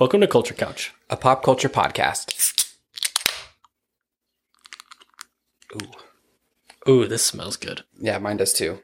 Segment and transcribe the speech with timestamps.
[0.00, 0.94] Welcome to Culture Couch.
[1.10, 2.66] a pop culture podcast.
[5.74, 7.82] Ooh, Ooh, this smells good.
[8.00, 8.78] Yeah, mine does too.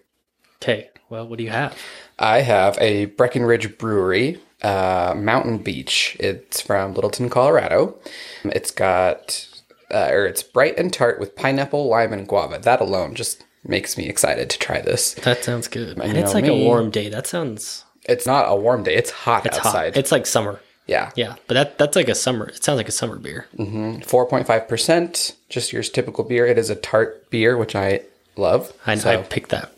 [0.62, 1.74] Okay, well, what do you have?
[2.18, 6.18] I have a Breckenridge Brewery, uh, Mountain Beach.
[6.20, 7.98] It's from Littleton, Colorado.
[8.44, 9.48] It's got,
[9.90, 12.58] uh, or it's bright and tart with pineapple, lime, and guava.
[12.58, 15.14] That alone just makes me excited to try this.
[15.14, 15.98] That sounds good.
[15.98, 17.08] And you it's like a warm day.
[17.08, 18.94] That sounds It's not a warm day.
[18.96, 19.94] It's hot it's outside.
[19.94, 19.96] hot.
[19.96, 20.60] It's like summer.
[20.86, 22.48] Yeah, Yeah, but that that's like a summer.
[22.48, 23.46] It sounds like a summer beer.
[23.56, 24.00] Mm-hmm.
[24.02, 25.34] four point five percent.
[25.48, 26.46] Just your typical beer.
[26.46, 28.02] It is a tart beer, which I
[28.36, 28.72] love.
[28.86, 29.72] I, So, I picked that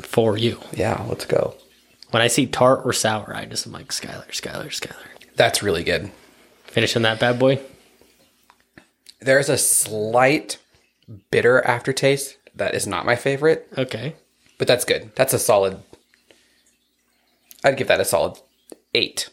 [0.00, 0.60] for you.
[0.72, 1.54] yeah, let's go.
[2.10, 5.06] When I see tart or sour, I just am like Skylar, Skylar, Skylar.
[5.36, 6.10] That's really good.
[6.66, 7.60] Finishing that bad boy.
[9.20, 10.58] There's a slight
[11.30, 14.14] bitter aftertaste that is not my favorite, Okay.
[14.58, 15.12] but that's good.
[15.14, 15.78] That's a solid.
[17.64, 18.38] I'd give that a solid
[18.94, 19.30] eight.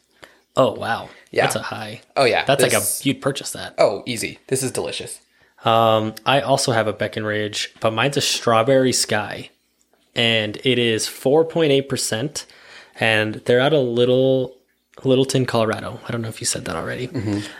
[0.59, 1.09] Oh wow.
[1.31, 1.43] Yeah.
[1.43, 2.01] That's a high.
[2.17, 3.73] Oh yeah, That's like a you'd purchase that.
[3.77, 4.39] oh easy.
[4.47, 5.19] This is delicious.
[5.65, 9.49] Um, I also have a Breckenridge, but mine's a strawberry sky,
[10.15, 12.45] and it is four point eight percent,
[12.99, 14.57] and they're out of Little
[15.03, 15.99] Littleton, Colorado.
[16.07, 17.07] I don't know if you said that already.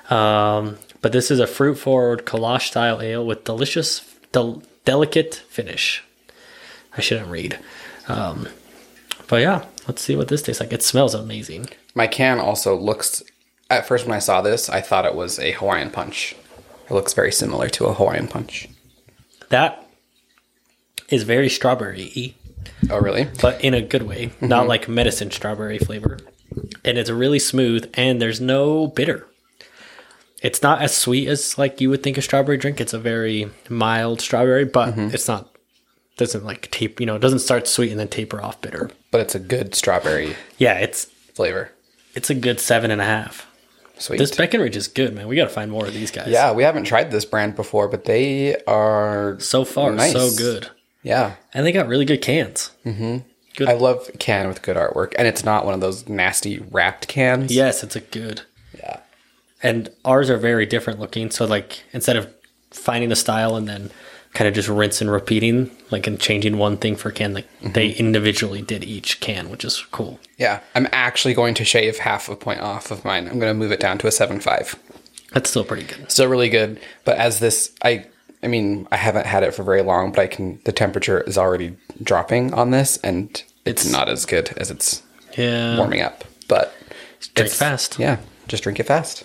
[0.09, 4.01] Um, but this is a fruit forward Kölsch style ale with delicious,
[4.33, 6.03] del- delicate finish.
[6.97, 7.57] I shouldn't read.
[8.09, 8.47] Um,
[9.27, 10.73] but yeah, let's see what this tastes like.
[10.73, 11.69] It smells amazing.
[11.99, 13.21] My can also looks.
[13.69, 16.33] At first, when I saw this, I thought it was a Hawaiian punch.
[16.89, 18.69] It looks very similar to a Hawaiian punch.
[19.49, 19.85] That
[21.09, 22.35] is very strawberry-y.
[22.89, 23.27] Oh really?
[23.41, 24.69] but in a good way, not mm-hmm.
[24.69, 26.19] like medicine strawberry flavor.
[26.85, 29.27] And it's really smooth and there's no bitter.
[30.41, 32.79] It's not as sweet as like you would think a strawberry drink.
[32.79, 35.13] It's a very mild strawberry, but mm-hmm.
[35.13, 35.53] it's not
[36.15, 38.89] doesn't like tape, you know, it doesn't start sweet and then taper off bitter.
[39.11, 41.03] But it's a good strawberry Yeah, it's
[41.33, 41.71] flavor.
[42.19, 43.47] It's a good seven and a half.
[43.97, 44.17] Sweet.
[44.17, 45.27] This Breckenridge is good, man.
[45.27, 46.27] We gotta find more of these guys.
[46.27, 50.13] yeah, we haven't tried this brand before, but they are So far, Nice.
[50.13, 50.69] so good.
[51.03, 51.33] yeah.
[51.53, 52.71] And they got really good cans.
[52.85, 53.23] Mhm.
[53.67, 57.51] I love can with good artwork, and it's not one of those nasty wrapped cans.
[57.53, 58.41] Yes, it's a good.
[58.77, 58.97] Yeah.
[59.61, 61.29] and ours are very different looking.
[61.31, 62.33] So like instead of
[62.71, 63.89] finding the style and then
[64.33, 67.47] kind of just rinse and repeating, like and changing one thing for a can, like
[67.61, 70.19] they individually did each can, which is cool.
[70.37, 70.59] Yeah.
[70.75, 73.27] I'm actually going to shave half a point off of mine.
[73.27, 74.75] I'm going to move it down to a seven five.
[75.33, 76.11] That's still pretty good.
[76.11, 78.05] Still really good, but as this, I,
[78.41, 80.59] I mean, I haven't had it for very long, but I can.
[80.63, 83.29] The temperature is already dropping on this, and
[83.65, 85.03] it's, It's- not as good as it's
[85.37, 85.77] Yeah.
[85.77, 86.23] warming up.
[86.47, 86.73] But
[87.35, 87.99] Drink it's- fast.
[87.99, 89.23] Yeah, just drink it fast.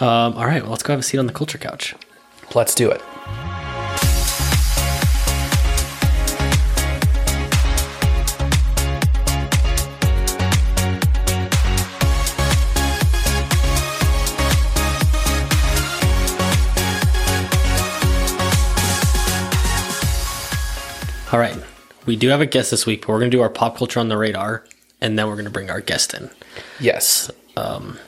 [0.00, 1.94] Um, all right, well, let's go have a seat on the culture couch.
[2.54, 3.00] Let's do it.
[22.06, 24.08] We do have a guest this week, but we're gonna do our pop culture on
[24.08, 24.64] the radar,
[25.00, 26.30] and then we're gonna bring our guest in.
[26.80, 27.30] Yes.
[27.56, 27.98] Um,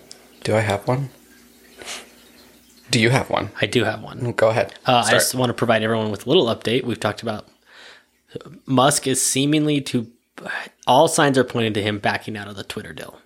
[0.42, 1.10] do I have one?
[2.90, 3.50] Do you have one?
[3.60, 4.32] I do have one.
[4.32, 4.74] Go ahead.
[4.86, 6.84] Uh, I just want to provide everyone with a little update.
[6.84, 7.48] We've talked about
[8.66, 10.06] Musk is seemingly to
[10.86, 13.18] all signs are pointing to him backing out of the Twitter deal.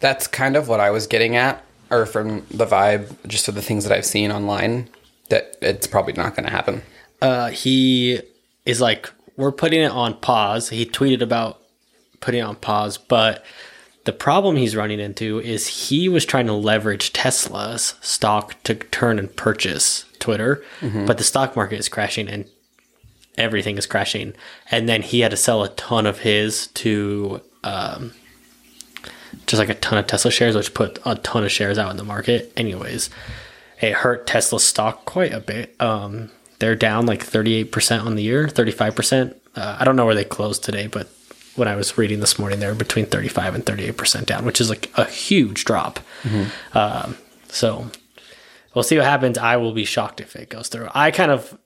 [0.00, 3.62] That's kind of what I was getting at, or from the vibe, just of the
[3.62, 4.88] things that I've seen online,
[5.28, 6.82] that it's probably not going to happen.
[7.20, 8.20] Uh, he
[8.64, 10.68] is like, we're putting it on pause.
[10.68, 11.60] He tweeted about
[12.20, 13.44] putting it on pause, but
[14.04, 19.18] the problem he's running into is he was trying to leverage Tesla's stock to turn
[19.18, 20.62] and purchase Twitter,
[21.06, 22.44] but the stock market is crashing and
[23.36, 24.34] everything is crashing.
[24.70, 28.12] And then he had to sell a ton of his to um,
[29.46, 31.96] just like a ton of Tesla shares, which put a ton of shares out in
[31.96, 32.52] the market.
[32.56, 33.10] Anyways,
[33.80, 35.76] it hurt Tesla's stock quite a bit.
[35.80, 39.34] Um, they're down like 38% on the year, 35%.
[39.54, 41.08] Uh, I don't know where they closed today, but
[41.56, 44.70] when I was reading this morning, they were between 35 and 38% down, which is
[44.70, 46.00] like a huge drop.
[46.74, 47.16] Um,
[47.48, 47.90] so
[48.74, 49.38] we'll see what happens.
[49.38, 50.88] I will be shocked if it goes through.
[50.94, 51.58] I kind of,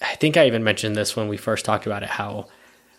[0.00, 2.46] I think I even mentioned this when we first talked about it, how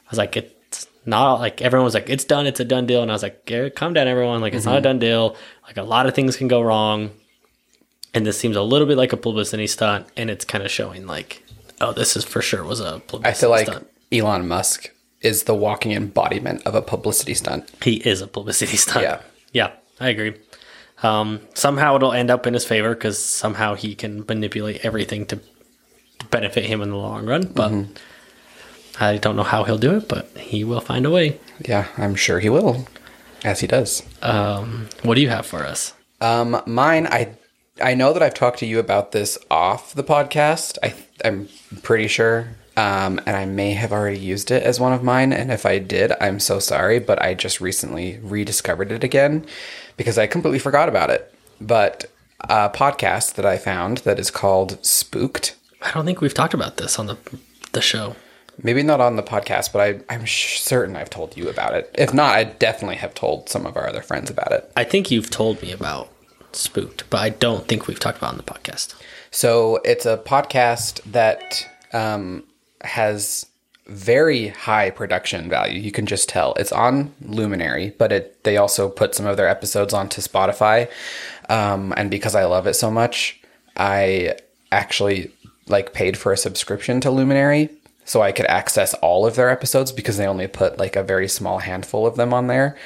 [0.06, 3.02] I was like, it's not like everyone was like, it's done, it's a done deal.
[3.02, 4.42] And I was like, yeah, calm down, everyone.
[4.42, 5.36] Like, it's not a done deal.
[5.66, 7.12] Like, a lot of things can go wrong.
[8.16, 10.08] And this seems a little bit like a publicity stunt.
[10.18, 11.44] And it's kind of showing like,
[11.82, 13.28] oh, this is for sure was a publicity stunt.
[13.28, 13.88] I feel like stunt.
[14.12, 14.90] Elon Musk
[15.22, 17.70] is the walking embodiment of a publicity stunt.
[17.84, 19.04] He is a publicity stunt.
[19.04, 19.22] Yeah.
[19.52, 20.36] Yeah, I agree.
[21.04, 25.40] Um, somehow it'll end up in his favor because somehow he can manipulate everything to
[26.32, 27.44] benefit him in the long run.
[27.48, 27.74] But
[29.00, 31.40] I don't know how he'll do it, but he will find a way.
[31.68, 32.88] Yeah, I'm sure he will,
[33.44, 34.04] as he does.
[34.22, 35.94] Um, what do you have for us?
[36.22, 37.36] Um, mine, I
[37.82, 40.78] I know that I've talked to you about this off the podcast.
[40.82, 41.50] I I'm
[41.84, 42.48] pretty sure.
[42.78, 45.32] Um, and I may have already used it as one of mine.
[45.32, 47.00] And if I did, I'm so sorry.
[47.00, 49.46] But I just recently rediscovered it again
[49.98, 51.34] because I completely forgot about it.
[51.60, 52.06] But
[52.42, 55.56] a podcast that I found that is called Spooked.
[55.82, 57.18] I don't think we've talked about this on the
[57.74, 58.16] the show.
[58.64, 61.94] Maybe not on the podcast, but I, I'm sh- certain I've told you about it.
[61.98, 64.72] If not, I definitely have told some of our other friends about it.
[64.78, 66.10] I think you've told me about
[66.56, 68.96] Spooked, but I don't think we've talked about on the podcast.
[69.32, 72.44] So it's a podcast that um,
[72.82, 73.46] has
[73.88, 75.80] very high production value.
[75.80, 79.48] You can just tell it's on Luminary, but it they also put some of their
[79.48, 80.90] episodes onto Spotify.
[81.50, 83.40] Um, and because I love it so much,
[83.78, 84.38] I
[84.72, 85.32] actually
[85.68, 87.70] like paid for a subscription to Luminary
[88.06, 91.28] so I could access all of their episodes because they only put like a very
[91.28, 92.78] small handful of them on there.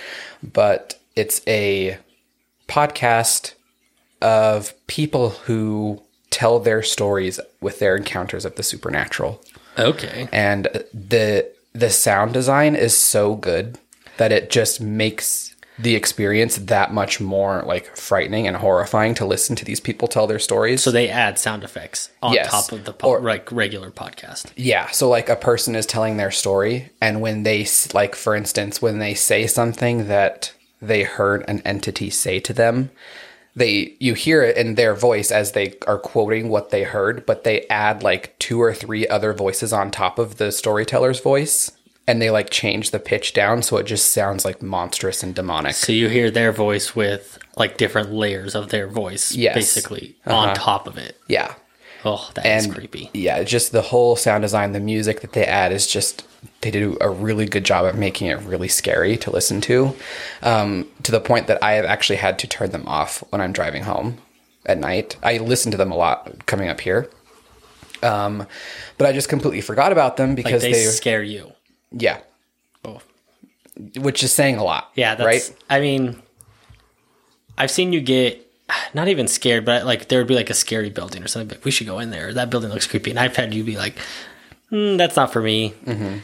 [0.42, 1.98] But it's a
[2.68, 3.54] podcast
[4.21, 9.42] of people who tell their stories with their encounters of the supernatural.
[9.77, 10.27] Okay.
[10.31, 13.77] And the the sound design is so good
[14.18, 19.56] that it just makes the experience that much more like frightening and horrifying to listen
[19.56, 20.83] to these people tell their stories.
[20.83, 22.50] So they add sound effects on Yes.
[22.51, 24.48] top of the po- Or- like regular podcast.
[24.57, 28.81] Yeah, so like a person is telling their story, and when they like, for instance,
[28.81, 30.51] when they say something that
[30.81, 32.89] they heard an entity say to them,
[33.60, 37.44] they you hear it in their voice as they are quoting what they heard, but
[37.44, 41.72] they add like two or three other voices on top of the storyteller's voice,
[42.08, 45.76] and they like change the pitch down so it just sounds like monstrous and demonic.
[45.76, 49.56] So you hear their voice with like different layers of their voice, Yes.
[49.56, 50.36] basically uh-huh.
[50.36, 51.20] on top of it.
[51.28, 51.54] Yeah.
[52.06, 53.10] Oh, that is and creepy.
[53.13, 56.25] yeah, just the whole sound design, the music that they add is just
[56.62, 59.94] they do a really good job at making it really scary to listen to,
[60.42, 63.51] um, to the point that I have actually had to turn them off when I'm
[63.51, 64.18] driving home
[64.66, 65.18] at night.
[65.22, 67.10] I listen to them a lot coming up here,
[68.02, 68.48] um,
[68.98, 71.52] but I just completely forgot about them Like because they they, scare you.
[71.92, 72.19] yeah,
[72.86, 73.02] Oh.
[73.98, 74.90] which is saying a lot.
[74.95, 75.56] Yeah, that's right.
[75.69, 76.22] I mean,
[77.57, 78.45] I've seen you get
[78.94, 81.57] not even scared, but like there would be like a scary building or something.
[81.57, 82.33] Like, we should go in there.
[82.33, 83.95] That building looks creepy, and I've had you be like,
[84.71, 86.19] mm, "That's not for me." Mm-hmm.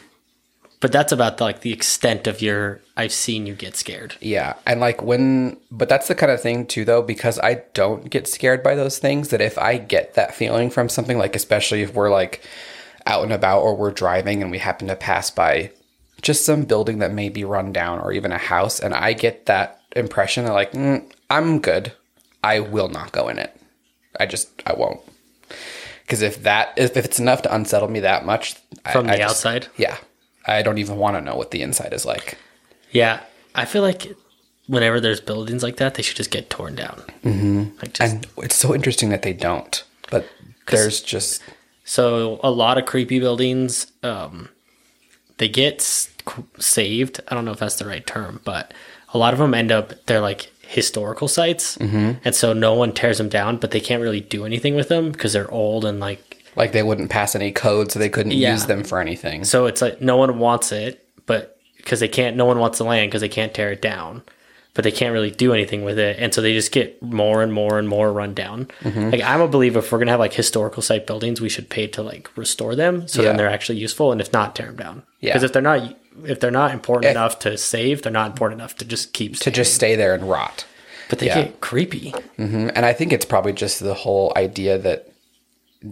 [0.82, 2.82] But that's about like the extent of your.
[2.98, 4.16] I've seen you get scared.
[4.22, 4.54] Yeah.
[4.66, 8.28] And like when, but that's the kind of thing too, though, because I don't get
[8.28, 9.30] scared by those things.
[9.30, 12.42] That if I get that feeling from something, like especially if we're like
[13.06, 15.72] out and about or we're driving and we happen to pass by
[16.22, 19.46] just some building that may be run down or even a house, and I get
[19.46, 21.94] that impression that like, mm, I'm good.
[22.46, 23.52] I will not go in it.
[24.20, 25.02] I just, I won't.
[26.04, 28.56] Because if that, if, if it's enough to unsettle me that much
[28.86, 29.68] I- From the I just- outside?
[29.78, 29.98] yeah.
[30.48, 32.38] I don't even want to know what the inside is like.
[32.92, 33.22] Yeah,
[33.56, 34.14] I feel like
[34.68, 37.02] whenever there's buildings like that, they should just get torn down.
[37.24, 37.78] Mm-hmm.
[37.82, 39.84] Like just, And it's so interesting that they don't.
[40.12, 40.28] But
[40.68, 41.42] there's just
[41.84, 44.50] So a lot of creepy buildings, um,
[45.40, 45.82] they get
[46.60, 47.20] saved.
[47.28, 48.72] I don't know if that's the right term, but
[49.14, 52.14] a lot of them end up they're like historical sites, mm-hmm.
[52.26, 55.12] and so no one tears them down, but they can't really do anything with them
[55.12, 56.44] because they're old and like.
[56.56, 58.54] like they wouldn't pass any code, so they couldn't Yeah.
[58.54, 59.44] use them for anything.
[59.46, 62.84] So it's like no one wants it, but because they can't, no one wants the
[62.84, 64.24] land because they can't tear it down,
[64.74, 67.54] but they can't really do anything with it, and so they just get more and
[67.54, 68.68] more and more run down.
[68.82, 69.12] Mm-hmm.
[69.12, 71.88] Like I'm a believer, if we're gonna have like historical site buildings, we should pay
[71.88, 73.30] to like restore them, so Yeah.
[73.30, 75.04] then they're actually useful, and if not, tear them down.
[75.22, 75.30] Yeah.
[75.34, 78.76] Because if they're not, if they're not important enough to save, they're not important enough
[78.78, 79.38] to just keep.
[79.40, 80.66] To just stay there and rot.
[81.10, 81.44] but they yeah.
[81.44, 82.12] get creepy.
[82.40, 82.72] Mhm.
[82.74, 85.08] And I think it's probably just the whole idea that,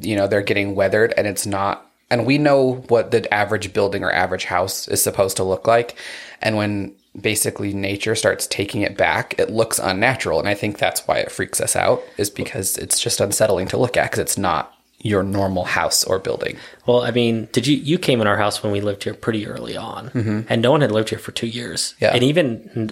[0.02, 1.86] you know, they're getting weathered and it's not.
[2.10, 5.96] And we know what the average building or average house is supposed to look like.
[6.42, 10.40] And when basically nature starts taking it back, it looks unnatural.
[10.40, 13.78] And I think that's why it freaks us out, is because it's just unsettling to
[13.78, 14.73] look at because it's not
[15.06, 16.58] your normal house or building.
[16.88, 19.46] Well, I mean, did you you came in our house when we lived here pretty
[19.46, 22.04] early on, and no one had lived here for two years, Mm-hmm.
[22.06, 22.14] Yeah.
[22.16, 22.92] and even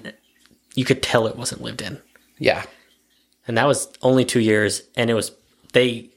[0.75, 1.99] you could tell it wasn't lived in.
[2.37, 2.63] Yeah.
[3.47, 5.31] and that was only two years and it was
[5.73, 6.09] they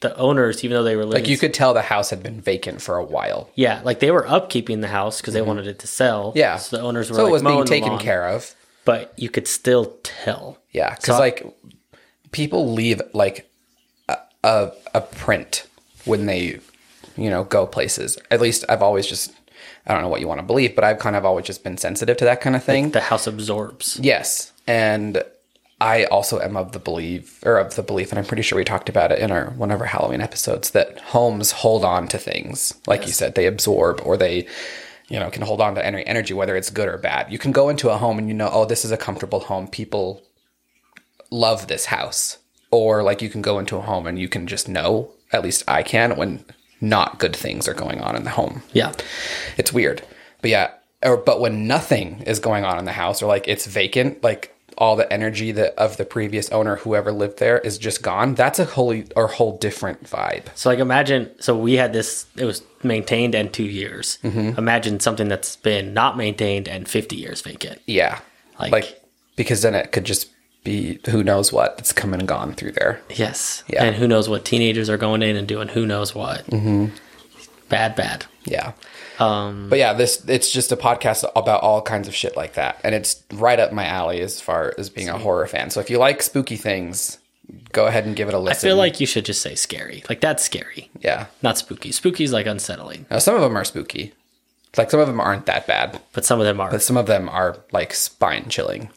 [0.00, 2.40] the owners even though they were living Like you could tell the house had been
[2.40, 3.48] vacant for a while.
[3.54, 6.38] yeah like they were upkeeping the house because they wanted it to sell Mm-hmm.
[6.38, 6.56] Yeah.
[6.58, 8.54] so the owners were So like it was being taken care of.
[8.84, 11.44] but you could still tell Yeah, because So- like
[12.32, 13.48] people leave like
[14.44, 15.66] a, a a print
[16.04, 16.60] when they,
[17.16, 18.18] you know, go places.
[18.30, 19.32] At least I've always just
[19.86, 21.76] I don't know what you want to believe, but I've kind of always just been
[21.76, 22.90] sensitive to that kind of thing.
[22.90, 25.22] the house absorbs yes, and
[25.80, 28.64] I also am of the belief or of the belief, and I'm pretty sure we
[28.64, 32.18] talked about it in our one of our Halloween episodes that homes hold on to
[32.18, 32.74] things.
[32.86, 34.46] Like you said, they absorb or they.
[35.08, 37.30] You know, can hold on to any energy, whether it's good or bad.
[37.30, 39.68] You can go into a home and you know, oh, this is a comfortable home.
[39.68, 40.22] People
[41.30, 42.38] love this house.
[42.76, 45.62] Or like you can go into a home and you can just know, at least
[45.68, 46.44] I can, when
[46.80, 48.62] not good things are going on in the home.
[48.72, 48.92] Yeah.
[49.56, 50.02] It's weird.
[50.40, 50.70] But yeah,
[51.02, 54.50] or but when nothing is going on in the house or like it's vacant, like
[54.76, 58.34] all the energy that of the previous owner, whoever lived there, is just gone.
[58.34, 60.46] That's a wholly or whole different vibe.
[60.56, 64.18] So like imagine so we had this it was maintained and 2 years.
[64.24, 64.58] Mm-hmm.
[64.58, 67.80] Imagine something that's been not maintained and 50 years vacant.
[67.86, 68.18] Yeah,
[68.58, 69.00] Like- like,
[69.36, 70.28] because then it could just
[70.64, 73.00] be who knows what that's come and gone through there.
[73.10, 73.62] Yes.
[73.68, 73.84] Yeah.
[73.84, 76.44] And who knows what teenagers are going in and doing who knows what.
[76.46, 76.86] Mm-hmm.
[77.68, 78.26] Bad bad.
[78.44, 78.72] Yeah.
[79.18, 82.80] Um But yeah, this it's just a podcast about all kinds of shit like that,
[82.82, 85.70] and it's right up my alley as far as being a horror fan.
[85.70, 87.18] So if you like spooky things,
[87.72, 88.66] go ahead and give it a listen.
[88.66, 90.02] I feel like you should just say scary.
[90.08, 90.90] Like that's scary.
[91.00, 91.92] yeah, Not spooky.
[91.92, 94.12] Spooky's like unsettling, now, some of them are spooky.
[94.76, 96.70] Like some of them aren't that bad, but some of them are.
[96.70, 98.88] but some of them are like spine chilling.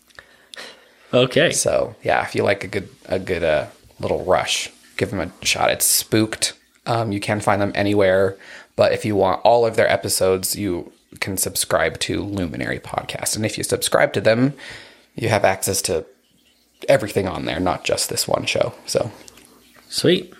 [1.14, 1.52] Okay.
[1.52, 3.68] So yeah, if you like a good a good uh,
[4.00, 5.72] little rush, give them a shot.
[5.72, 6.54] It's spooked.
[6.86, 8.38] Um, you can find them anywhere,
[8.76, 13.46] but if you want all of their episodes, you can subscribe to Luminary Podcast, and
[13.46, 14.54] if you subscribe to them,
[15.16, 16.06] you have access to
[16.88, 18.74] everything on there, not just this one show.
[18.86, 19.12] So
[19.90, 20.34] Sweet.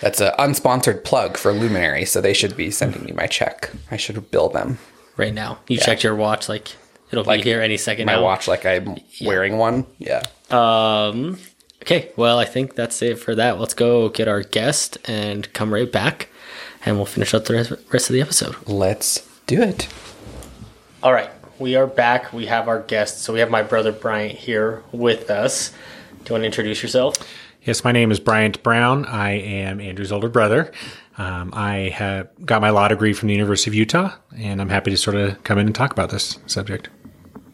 [0.00, 2.04] that's an unsponsored plug for Luminary.
[2.04, 3.70] So they should be sending me my check.
[3.90, 4.78] I should bill them
[5.16, 5.58] Right now.
[5.68, 6.76] You checked your watch like
[7.12, 8.22] it'll be here any second my now.
[8.24, 9.86] watch like I'm wearing one.
[9.98, 10.22] Yeah.
[10.50, 11.38] Um
[11.82, 13.60] okay, well I think that's it for that.
[13.60, 16.28] Let's go get our guest and come right back
[16.84, 18.56] and we'll finish up the rest rest of the episode.
[18.66, 19.88] Let's do it.
[21.02, 22.32] All right, we are back.
[22.32, 23.22] We have our guest.
[23.22, 25.70] So we have my brother Bryant here with us.
[26.24, 27.16] Do you want to introduce yourself?
[27.64, 29.04] Yes, my name is Bryant Brown.
[29.06, 30.72] I am Andrew's older brother.
[31.18, 34.90] Um, I have got my law degree from the University of Utah, and I'm happy
[34.90, 36.88] to sort of come in and talk about this subject.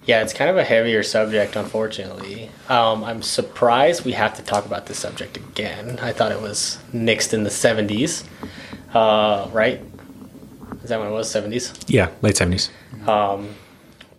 [0.09, 2.49] Yeah, it's kind of a heavier subject, unfortunately.
[2.71, 5.99] Um, I'm surprised we have to talk about this subject again.
[6.01, 8.25] I thought it was nixed in the 70s,
[8.95, 9.83] uh, right?
[10.83, 11.85] Is that when it was 70s?
[11.89, 12.71] Yeah, late 70s.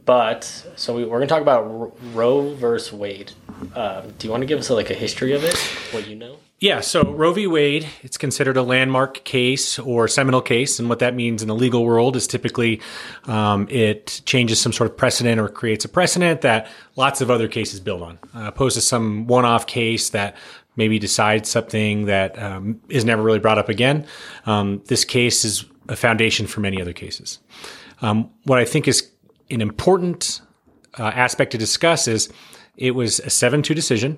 [0.05, 0.43] But
[0.75, 3.31] so we, we're going to talk about Ro- Roe versus Wade.
[3.75, 5.57] Um, do you want to give us a, like a history of it?
[5.91, 6.37] What you know?
[6.59, 7.47] Yeah, so Roe v.
[7.47, 10.77] Wade, it's considered a landmark case or seminal case.
[10.77, 12.81] And what that means in the legal world is typically
[13.25, 17.47] um, it changes some sort of precedent or creates a precedent that lots of other
[17.47, 20.35] cases build on, uh, opposed to some one off case that
[20.75, 24.05] maybe decides something that um, is never really brought up again.
[24.45, 27.39] Um, this case is a foundation for many other cases.
[28.01, 29.09] Um, what I think is
[29.49, 30.41] an important
[30.97, 32.29] uh, aspect to discuss is
[32.79, 34.17] it was a 7 2 decision.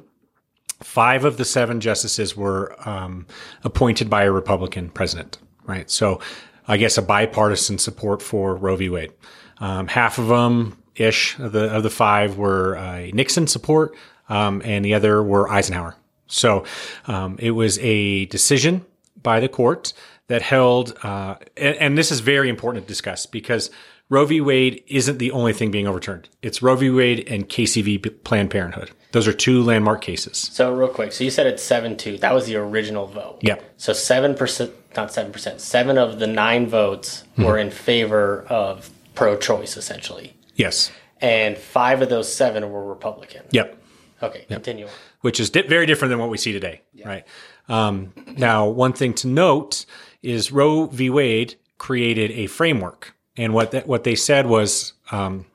[0.81, 3.27] Five of the seven justices were um,
[3.63, 5.89] appointed by a Republican president, right?
[5.91, 6.21] So
[6.67, 8.89] I guess a bipartisan support for Roe v.
[8.89, 9.11] Wade.
[9.59, 13.95] Um, half of them ish of the of the five were uh, Nixon support,
[14.27, 15.95] um, and the other were Eisenhower.
[16.25, 16.63] So
[17.05, 18.85] um, it was a decision
[19.21, 19.93] by the court
[20.27, 23.69] that held, uh, and, and this is very important to discuss because
[24.11, 24.41] Roe v.
[24.41, 26.27] Wade isn't the only thing being overturned.
[26.41, 26.89] It's Roe v.
[26.89, 27.97] Wade and Casey v.
[27.97, 28.91] Planned Parenthood.
[29.13, 30.37] Those are two landmark cases.
[30.37, 32.17] So real quick, so you said it's seven two.
[32.17, 33.39] That was the original vote.
[33.41, 33.55] Yeah.
[33.77, 35.61] So seven percent, not seven percent.
[35.61, 40.91] Seven of the nine votes were in favor of pro-choice, essentially, Yes.
[41.21, 43.43] and five of those seven were Republican.
[43.51, 43.77] Yep.
[44.23, 44.87] Okay, continue.
[45.21, 47.25] Which is di- very different than what we see today, right?
[47.69, 49.85] Um, now, one thing to note
[50.21, 51.09] is Roe v.
[51.09, 55.45] Wade created a framework, and what that, what they said was, um,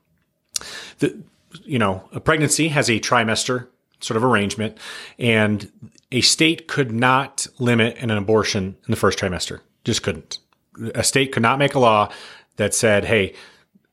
[0.99, 1.17] the
[1.63, 3.67] you know, a pregnancy has a trimester
[3.99, 4.77] sort of arrangement,
[5.17, 5.71] and
[6.11, 9.61] a state could not limit an abortion in the first trimester.
[9.85, 10.39] Just couldn't.
[10.93, 12.11] A state could not make a law
[12.57, 13.33] that said, "Hey,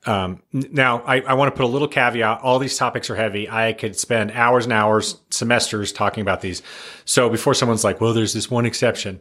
[0.06, 2.40] um, now, I, I want to put a little caveat.
[2.42, 3.48] All these topics are heavy.
[3.48, 6.62] I could spend hours and hours, semesters talking about these.
[7.04, 9.20] So before someone's like, well, there's this one exception.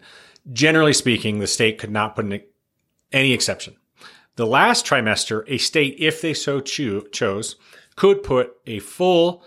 [0.51, 2.42] Generally speaking, the state could not put an,
[3.13, 3.77] any exception.
[4.36, 7.56] The last trimester, a state, if they so choo- chose,
[7.96, 9.44] could put a full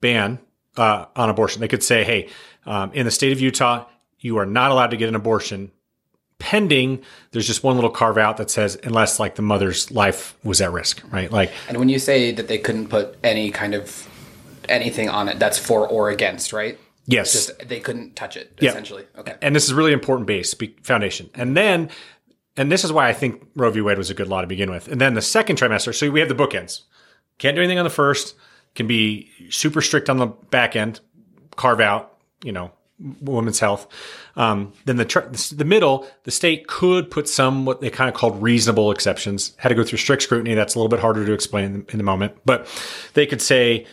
[0.00, 0.38] ban
[0.76, 1.60] uh, on abortion.
[1.60, 2.28] They could say, hey,
[2.64, 3.86] um, in the state of Utah,
[4.20, 5.72] you are not allowed to get an abortion
[6.38, 10.62] pending there's just one little carve out that says unless like the mother's life was
[10.62, 14.08] at risk right like And when you say that they couldn't put any kind of
[14.66, 16.78] anything on it, that's for or against, right?
[17.04, 18.70] yes Just they couldn't touch it Yeah.
[18.70, 19.04] essentially.
[19.18, 19.34] Okay.
[19.42, 21.90] and this is really important base foundation and then
[22.56, 23.80] and this is why i think roe v.
[23.80, 24.88] Wade was a good law to begin with.
[24.88, 26.82] And then the second trimester so we have the bookends.
[27.38, 28.34] Can't do anything on the first
[28.74, 31.00] can be super strict on the back end
[31.56, 32.72] carve out you know
[33.20, 33.86] women's health.
[34.36, 35.20] Um, then the tr-
[35.54, 39.54] the middle the state could put some what they kind of called reasonable exceptions.
[39.56, 40.54] Had to go through strict scrutiny.
[40.54, 42.36] That's a little bit harder to explain in the, in the moment.
[42.44, 42.68] But
[43.14, 43.86] they could say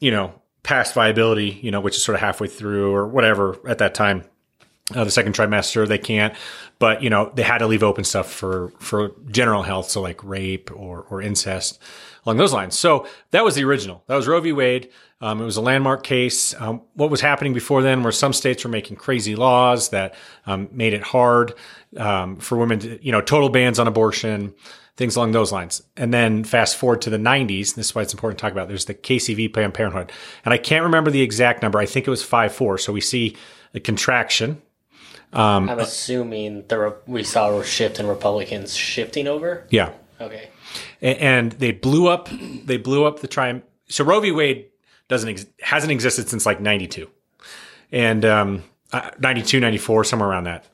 [0.00, 3.78] you know past viability, you know, which is sort of halfway through or whatever at
[3.78, 4.24] that time.
[4.94, 6.34] Uh, the second trimester, they can't,
[6.78, 9.88] but you know, they had to leave open stuff for, for general health.
[9.88, 11.80] So like rape or, or incest
[12.26, 12.78] along those lines.
[12.78, 14.02] So that was the original.
[14.08, 14.52] That was Roe v.
[14.52, 14.90] Wade.
[15.20, 16.54] Um, it was a landmark case.
[16.60, 20.14] Um, what was happening before then were some states were making crazy laws that
[20.46, 21.54] um, made it hard
[21.96, 24.52] um, for women to, you know, total bans on abortion,
[24.96, 25.82] things along those lines.
[25.96, 27.74] And then fast forward to the 90s.
[27.74, 28.68] This is why it's important to talk about.
[28.68, 29.48] There's the Casey v.
[29.48, 30.12] Planned Parenthood.
[30.44, 31.78] And I can't remember the exact number.
[31.78, 32.78] I think it was 5 4.
[32.78, 33.36] So we see
[33.72, 34.60] a contraction
[35.34, 39.66] I'm assuming the re- we saw a shift in Republicans shifting over.
[39.70, 39.92] Yeah.
[40.20, 40.48] Okay.
[41.02, 42.28] A- and they blew up
[42.64, 44.32] they blew up the tri so Roe v.
[44.32, 44.66] Wade
[45.08, 47.08] doesn't ex- hasn't existed since like 92
[47.92, 48.62] and um,
[48.92, 50.64] uh, 92 94 somewhere around that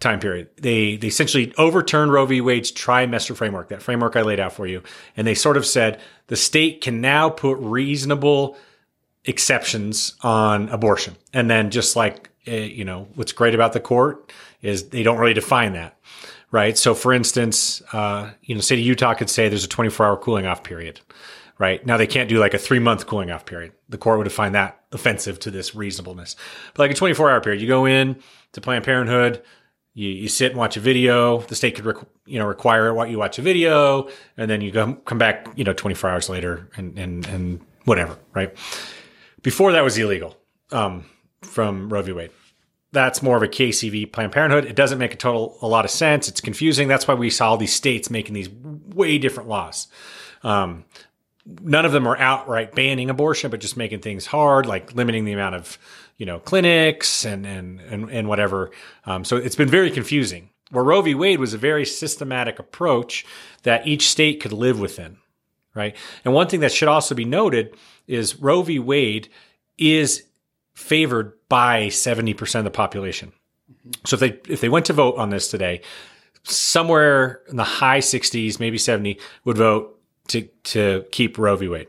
[0.00, 2.40] time period they they essentially overturned Roe v.
[2.40, 4.82] Wade's trimester framework that framework I laid out for you
[5.16, 8.56] and they sort of said the state can now put reasonable
[9.26, 14.32] exceptions on abortion and then just like uh, you know what's great about the court
[14.62, 15.98] is they don't really define that
[16.50, 16.76] right?
[16.76, 20.16] So, for instance, uh, you know, state of Utah could say there's a 24 hour
[20.16, 21.00] cooling off period,
[21.58, 21.84] right?
[21.84, 23.72] Now they can't do like a three month cooling off period.
[23.88, 26.36] The court would find that offensive to this reasonableness.
[26.74, 28.16] But like a 24 hour period, you go in
[28.52, 29.42] to Planned Parenthood,
[29.94, 31.40] you, you sit and watch a video.
[31.40, 34.96] The state could, you know, require what you watch a video, and then you come
[35.04, 38.56] come back, you know, 24 hours later, and and and whatever, right?
[39.42, 40.36] Before that was illegal
[40.72, 41.04] um,
[41.42, 42.12] from Roe v.
[42.12, 42.30] Wade
[42.92, 44.06] that's more of a Casey v.
[44.06, 44.64] Planned Parenthood.
[44.64, 46.28] It doesn't make a total a lot of sense.
[46.28, 46.88] It's confusing.
[46.88, 49.88] That's why we saw all these states making these way different laws.
[50.42, 50.84] Um,
[51.46, 55.32] none of them are outright banning abortion, but just making things hard, like limiting the
[55.32, 55.78] amount of
[56.16, 58.70] you know clinics and and and, and whatever.
[59.06, 60.50] Um, so it's been very confusing.
[60.70, 61.14] Where Roe v.
[61.14, 63.26] Wade was a very systematic approach
[63.64, 65.16] that each state could live within,
[65.74, 65.96] right?
[66.24, 67.74] And one thing that should also be noted
[68.06, 68.78] is Roe v.
[68.78, 69.28] Wade
[69.78, 70.24] is
[70.80, 73.32] favored by 70% of the population.
[74.06, 75.82] So if they if they went to vote on this today,
[76.42, 81.68] somewhere in the high 60s, maybe 70 would vote to to keep Roe v.
[81.68, 81.88] Wade.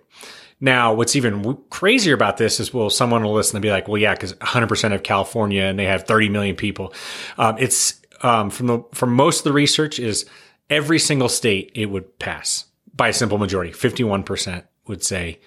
[0.63, 3.97] Now, what's even crazier about this is, well, someone will listen and be like, well,
[3.97, 6.93] yeah, because 100% of California and they have 30 million people.
[7.39, 10.25] Um, it's um, from the from most of the research is
[10.69, 13.71] every single state it would pass by a simple majority.
[13.71, 15.39] 51% would say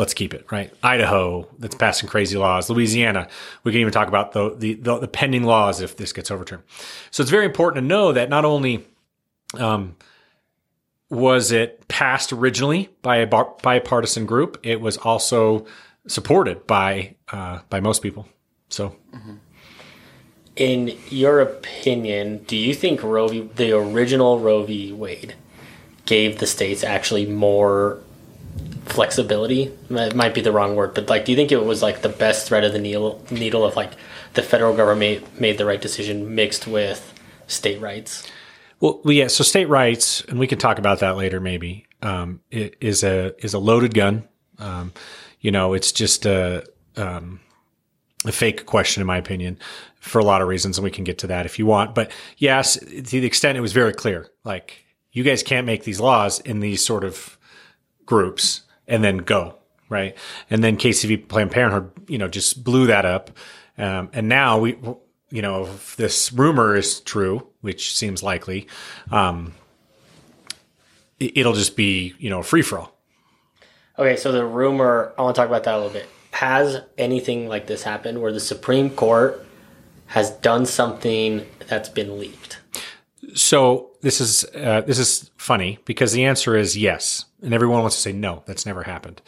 [0.00, 0.72] let's keep it right.
[0.82, 2.70] Idaho that's passing crazy laws.
[2.70, 3.28] Louisiana,
[3.64, 6.62] we can even talk about the, the the, the pending laws if this gets overturned.
[7.10, 8.86] So it's very important to know that not only
[9.58, 9.96] um,
[11.10, 15.66] was it passed originally by a bar, bipartisan group, it was also
[16.06, 18.26] supported by uh, by most people.
[18.70, 18.96] So.
[20.56, 23.48] In your opinion, do you think Roe v.
[23.54, 24.92] the original Roe v.
[24.92, 25.34] Wade
[26.06, 28.00] gave the states actually more
[28.92, 29.72] flexibility?
[29.90, 32.08] It might be the wrong word, but like, do you think it was like the
[32.08, 33.92] best thread of the needle, needle of like
[34.34, 37.14] the federal government made the right decision mixed with
[37.46, 38.28] state rights?
[38.80, 39.28] Well, yeah.
[39.28, 41.40] So state rights, and we can talk about that later.
[41.40, 44.26] Maybe um, is a is a loaded gun.
[44.58, 44.92] Um,
[45.40, 46.64] you know, it's just a
[46.96, 47.40] um,
[48.24, 49.58] a fake question, in my opinion,
[50.00, 51.94] for a lot of reasons, and we can get to that if you want.
[51.94, 56.00] But yes, to the extent it was very clear, like you guys can't make these
[56.00, 57.38] laws in these sort of
[58.06, 59.54] groups and then go
[59.88, 60.16] right.
[60.50, 61.16] And then Casey v.
[61.16, 63.30] Planned Parenthood, you know, just blew that up.
[63.76, 64.76] Um, and now we,
[65.30, 68.68] you know, if this rumor is true, which seems likely,
[69.10, 69.54] um,
[71.18, 72.96] it- it'll just be, you know, free for all.
[73.98, 76.08] Okay, so the rumor, I want to talk about that a little bit.
[76.32, 79.44] Has anything like this happened where the Supreme Court
[80.06, 82.59] has done something that's been leaked?
[83.34, 87.96] So this is uh, this is funny because the answer is yes, and everyone wants
[87.96, 88.42] to say no.
[88.46, 89.22] That's never happened.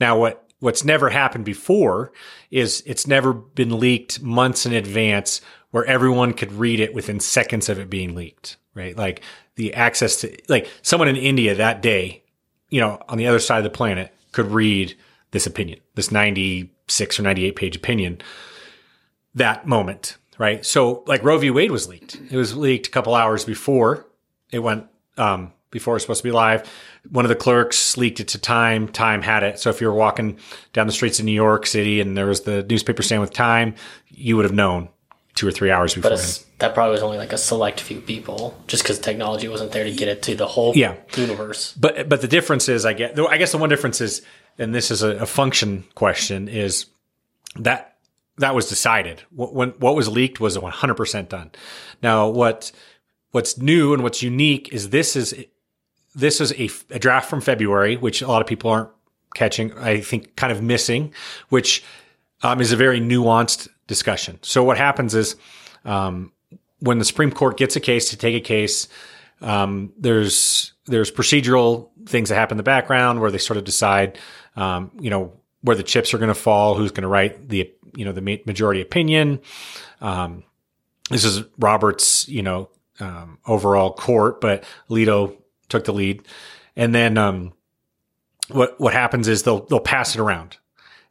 [0.00, 2.12] Now, what what's never happened before
[2.50, 5.40] is it's never been leaked months in advance
[5.70, 8.56] where everyone could read it within seconds of it being leaked.
[8.74, 9.22] Right, like
[9.56, 12.22] the access to like someone in India that day,
[12.70, 14.96] you know, on the other side of the planet could read
[15.30, 18.20] this opinion, this ninety six or ninety eight page opinion
[19.34, 20.64] that moment, right?
[20.64, 21.50] So like Roe v.
[21.50, 22.16] Wade was leaked.
[22.30, 24.06] It was leaked a couple hours before
[24.50, 26.66] it went um, before it was supposed to be live.
[27.10, 28.88] One of the clerks leaked it to Time.
[28.88, 29.58] Time had it.
[29.58, 30.38] So if you were walking
[30.72, 33.74] down the streets of New York City and there was the newspaper stand with Time,
[34.08, 34.88] you would have known
[35.34, 36.16] two or three hours before.
[36.58, 39.92] that probably was only like a select few people, just because technology wasn't there to
[39.92, 40.94] get it to the whole Yeah.
[41.16, 41.74] universe.
[41.74, 43.18] But but the difference is, I get.
[43.18, 44.22] I guess the one difference is,
[44.58, 46.86] and this is a, a function question, is
[47.56, 47.97] that
[48.38, 49.22] that was decided.
[49.30, 51.50] What when what was leaked was 100 percent done.
[52.02, 52.72] Now what
[53.32, 55.34] what's new and what's unique is this is
[56.14, 58.90] this is a, a draft from February, which a lot of people aren't
[59.34, 61.12] catching, I think, kind of missing,
[61.48, 61.84] which
[62.42, 64.38] um, is a very nuanced discussion.
[64.42, 65.36] So what happens is
[65.84, 66.32] um,
[66.80, 68.88] when the Supreme Court gets a case to take a case,
[69.40, 74.18] um, there's there's procedural things that happen in the background where they sort of decide,
[74.56, 77.72] um, you know, where the chips are going to fall, who's going to write the
[77.94, 79.40] you know the majority opinion.
[80.00, 80.44] Um,
[81.10, 82.68] this is Roberts, you know,
[83.00, 85.36] um, overall court, but Alito
[85.68, 86.26] took the lead,
[86.76, 87.52] and then um,
[88.48, 90.56] what what happens is they'll they'll pass it around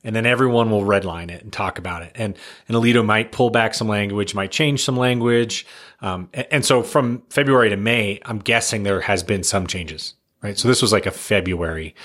[0.03, 2.11] and then everyone will redline it and talk about it.
[2.15, 2.37] And,
[2.67, 5.65] and Alito might pull back some language, might change some language.
[6.01, 10.13] Um, and, and, so from February to May, I'm guessing there has been some changes,
[10.41, 10.57] right?
[10.57, 11.95] So this was like a February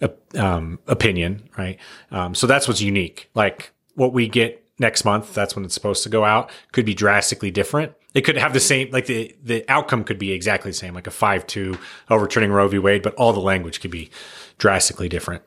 [0.00, 1.78] uh, um, opinion, right?
[2.10, 3.28] Um, so that's what's unique.
[3.34, 6.94] Like what we get next month, that's when it's supposed to go out, could be
[6.94, 7.92] drastically different.
[8.14, 11.06] It could have the same, like the, the outcome could be exactly the same, like
[11.06, 11.78] a 5-2
[12.10, 12.78] overturning Roe v.
[12.78, 14.10] Wade, but all the language could be
[14.58, 15.42] drastically different.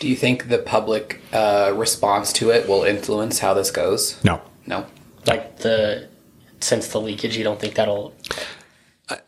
[0.00, 4.22] Do you think the public uh, response to it will influence how this goes?
[4.24, 4.40] No.
[4.66, 4.86] No.
[5.26, 6.08] Like the
[6.60, 8.14] since the leakage, you don't think that'll?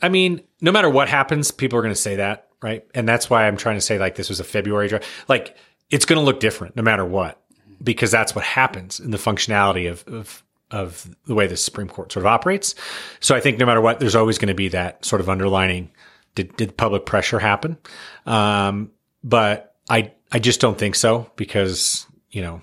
[0.02, 2.84] I mean, no matter what happens, people are going to say that, right?
[2.94, 5.06] And that's why I'm trying to say like this was a February draft.
[5.28, 5.56] Like
[5.90, 7.39] it's going to look different no matter what,
[7.82, 12.12] because that's what happens in the functionality of, of of the way the Supreme Court
[12.12, 12.74] sort of operates.
[13.18, 15.90] So I think no matter what, there's always going to be that sort of underlining.
[16.36, 17.76] Did, did public pressure happen?
[18.24, 18.92] Um,
[19.24, 22.62] but I I just don't think so because, you know,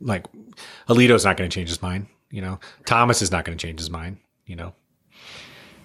[0.00, 0.24] like
[0.88, 2.06] Alito's not going to change his mind.
[2.30, 4.16] You know, Thomas is not going to change his mind.
[4.46, 4.72] You know.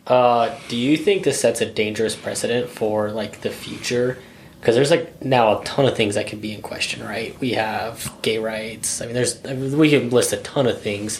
[0.07, 4.17] Uh, do you think this sets a dangerous precedent for like the future?
[4.61, 7.37] Because there's like now a ton of things that could be in question, right?
[7.39, 9.01] We have gay rights.
[9.01, 11.19] I mean, there's I mean, we can list a ton of things.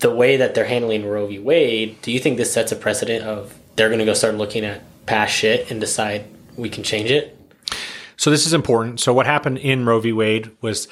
[0.00, 1.38] The way that they're handling Roe v.
[1.38, 4.62] Wade, do you think this sets a precedent of they're going to go start looking
[4.62, 7.34] at past shit and decide we can change it?
[8.18, 9.00] So this is important.
[9.00, 10.12] So what happened in Roe v.
[10.12, 10.86] Wade was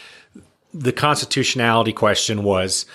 [0.73, 2.87] the constitutionality question was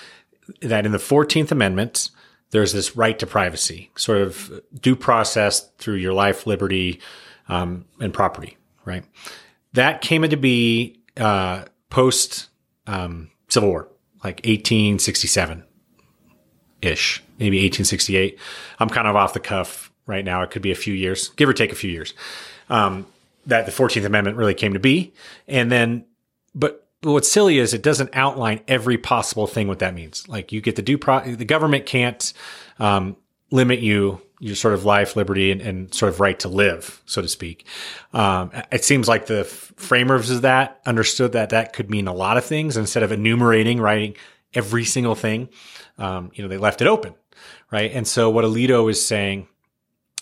[0.62, 2.10] that in the 14th Amendment,
[2.50, 7.00] there's this right to privacy, sort of due process through your life, liberty,
[7.48, 9.04] um, and property, right?
[9.72, 12.48] That came into be uh, post
[12.86, 13.88] um, Civil War,
[14.24, 15.64] like 1867
[16.82, 18.38] ish, maybe 1868.
[18.78, 20.42] I'm kind of off the cuff right now.
[20.42, 22.14] It could be a few years, give or take a few years.
[22.68, 23.06] Um,
[23.46, 25.14] that the 14th Amendment really came to be.
[25.46, 26.04] And then,
[26.54, 30.28] but what's silly is it doesn't outline every possible thing what that means.
[30.28, 32.32] Like you get the due pro, the government can't
[32.78, 33.16] um,
[33.50, 37.20] limit you your sort of life, liberty, and, and, sort of right to live, so
[37.20, 37.66] to speak.
[38.12, 42.36] Um, it seems like the framers of that understood that that could mean a lot
[42.36, 42.76] of things.
[42.76, 44.14] Instead of enumerating, writing
[44.54, 45.48] every single thing,
[45.98, 47.14] um, you know, they left it open,
[47.70, 47.90] right?
[47.92, 49.48] And so what Alito is saying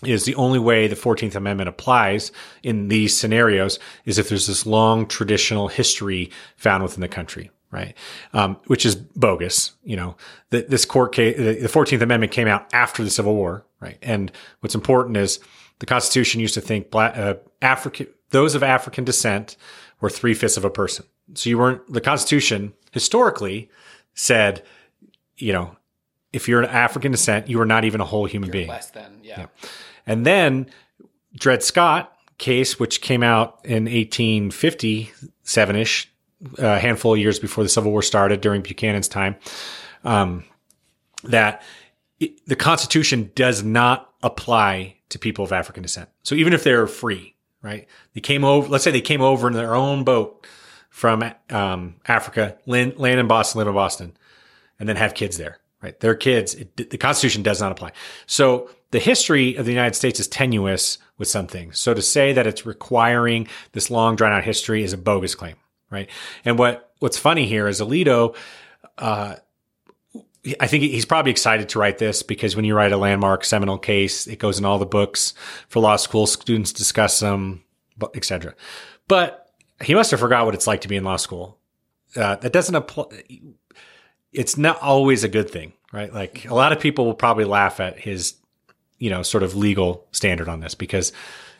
[0.05, 4.67] is the only way the 14th Amendment applies in these scenarios is if there's this
[4.67, 7.95] long traditional history found within the country, right?
[8.33, 9.73] Um, which is bogus.
[9.85, 10.17] You know,
[10.51, 13.99] the, this court case, the 14th Amendment came out after the Civil War, right?
[14.03, 15.41] And what's important is
[15.79, 19.57] the Constitution used to think black, uh, African, those of African descent
[20.01, 21.07] were three fifths of a person.
[21.35, 23.71] So you weren't, the Constitution historically
[24.15, 24.63] said,
[25.37, 25.77] you know,
[26.33, 28.69] if you're an African descent, you are not even a whole human you're being.
[28.69, 29.41] Less than, yeah.
[29.41, 29.47] yeah.
[30.07, 30.67] And then
[31.35, 36.13] Dred Scott case, which came out in 1857 ish,
[36.59, 39.37] a handful of years before the Civil War started during Buchanan's time,
[40.05, 40.45] um,
[41.25, 41.63] that
[42.21, 46.09] it, the Constitution does not apply to people of African descent.
[46.23, 47.87] So even if they're free, right?
[48.15, 50.47] They came over, let's say they came over in their own boat
[50.91, 54.17] from um, Africa, land, land in Boston, live in Boston,
[54.79, 55.99] and then have kids there, right?
[56.01, 57.93] Their kids, it, the Constitution does not apply.
[58.27, 61.79] So the history of the United States is tenuous with some things.
[61.79, 65.57] So to say that it's requiring this long drawn out history is a bogus claim,
[65.91, 66.09] right?
[66.45, 68.37] And what what's funny here is Alito,
[68.99, 69.37] uh,
[70.61, 73.79] I think he's probably excited to write this because when you write a landmark seminal
[73.79, 75.35] case, it goes in all the books
[75.69, 76.27] for law school.
[76.27, 77.65] Students discuss them,
[78.15, 78.55] etc.
[79.09, 79.51] But
[79.83, 81.59] he must have forgot what it's like to be in law school.
[82.15, 83.07] Uh, that doesn't apply.
[84.33, 86.13] It's not always a good thing, right?
[86.13, 88.35] Like a lot of people will probably laugh at his
[88.99, 91.13] you know, sort of legal standard on this because,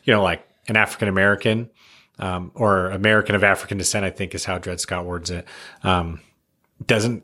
[0.03, 1.69] you know, like an African American,
[2.19, 5.47] um, or American of African descent, I think is how Dred Scott words it,
[5.83, 6.21] um,
[6.85, 7.23] doesn't,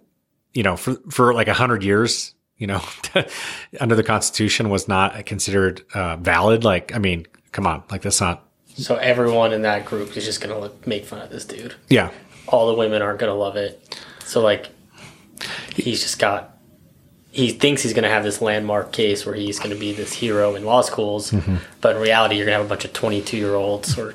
[0.53, 2.81] you know, for, for like a hundred years, you know,
[3.79, 6.63] under the Constitution was not considered, uh, valid.
[6.63, 8.47] Like, I mean, come on, like that's not.
[8.75, 11.75] So everyone in that group is just going to make fun of this dude.
[11.89, 12.11] Yeah.
[12.47, 13.99] All the women aren't going to love it.
[14.25, 14.69] So like,
[15.75, 16.53] he's just got
[17.33, 20.13] he thinks he's going to have this landmark case where he's going to be this
[20.13, 21.55] hero in law schools, mm-hmm.
[21.81, 24.13] but in reality, you're going to have a bunch of 22 year olds or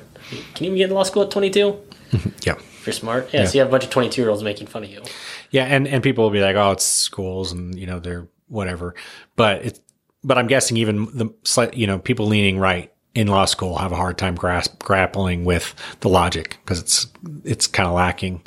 [0.53, 1.79] can you even get into law school at 22
[2.43, 2.53] Yeah.
[2.55, 3.33] if you're smart.
[3.33, 5.03] Yeah, so you have a bunch of 22 year olds making fun of you.
[5.51, 8.95] Yeah, and and people will be like, "Oh, it's schools, and you know they're whatever."
[9.35, 9.79] But it's
[10.23, 13.91] but I'm guessing even the slight, you know, people leaning right in law school have
[13.91, 17.07] a hard time grasp, grappling with the logic because it's
[17.43, 18.43] it's kind of lacking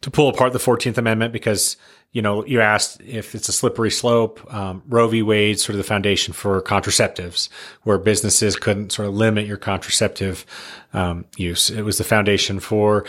[0.00, 1.76] to pull apart the Fourteenth Amendment because
[2.12, 4.52] you know you asked if it's a slippery slope.
[4.52, 5.22] Um, Roe v.
[5.22, 7.48] Wade sort of the foundation for contraceptives,
[7.82, 10.46] where businesses couldn't sort of limit your contraceptive
[10.92, 11.70] um, use.
[11.70, 13.04] It was the foundation for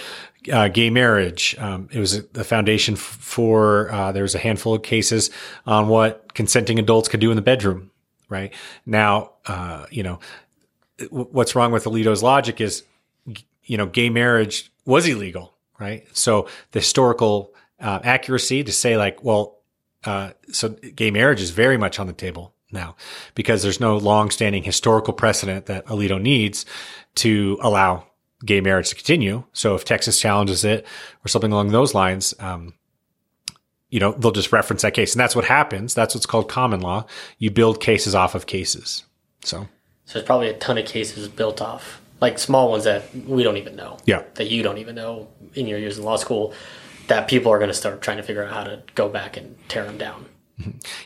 [0.51, 1.55] uh, gay marriage.
[1.59, 5.29] Um, it was the foundation for uh, there was a handful of cases
[5.65, 7.91] on what consenting adults could do in the bedroom.
[8.29, 8.53] Right
[8.85, 10.19] now, uh, you know
[11.09, 12.83] what's wrong with Alito's logic is,
[13.63, 16.05] you know, gay marriage was illegal, right?
[16.13, 19.57] So the historical uh, accuracy to say like, well,
[20.03, 22.95] uh, so gay marriage is very much on the table now
[23.35, 26.65] because there's no long-standing historical precedent that Alito needs
[27.15, 28.05] to allow
[28.45, 29.43] gay marriage to continue.
[29.53, 30.85] So if Texas challenges it
[31.25, 32.73] or something along those lines, um,
[33.89, 35.13] you know, they'll just reference that case.
[35.13, 35.93] And that's what happens.
[35.93, 37.05] That's what's called common law.
[37.37, 39.03] You build cases off of cases.
[39.43, 39.67] So,
[40.05, 43.57] So there's probably a ton of cases built off, like small ones that we don't
[43.57, 43.97] even know.
[44.05, 44.23] Yeah.
[44.35, 46.53] That you don't even know in your years in law school,
[47.09, 49.55] that people are going to start trying to figure out how to go back and
[49.67, 50.25] tear them down.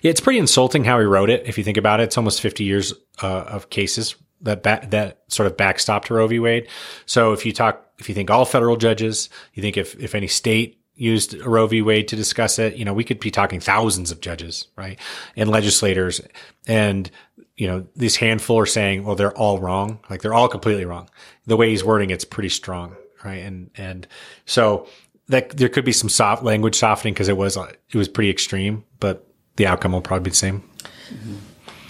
[0.01, 1.45] Yeah, it's pretty insulting how he wrote it.
[1.45, 5.19] If you think about it, it's almost 50 years uh, of cases that ba- that
[5.27, 6.39] sort of backstopped Roe v.
[6.39, 6.67] Wade.
[7.05, 10.27] So if you talk, if you think all federal judges, you think if if any
[10.27, 11.81] state used Roe v.
[11.81, 14.99] Wade to discuss it, you know, we could be talking thousands of judges, right,
[15.35, 16.19] and legislators,
[16.67, 17.09] and
[17.55, 21.09] you know, this handful are saying, well, they're all wrong, like they're all completely wrong.
[21.45, 24.07] The way he's wording it's pretty strong, right, and and
[24.45, 24.87] so
[25.33, 28.29] that there could be some soft language softening because it was uh, it was pretty
[28.29, 30.63] extreme, but the outcome will probably be the same.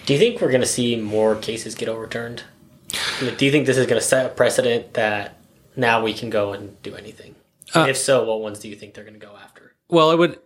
[0.06, 2.44] Do you think we're going to see more cases get overturned?
[3.20, 5.38] Do you think this is going to set a precedent that
[5.76, 7.36] now we can go and do anything?
[7.74, 9.74] And if so, what ones do you think they're going to go after?
[9.90, 10.40] Well, it would.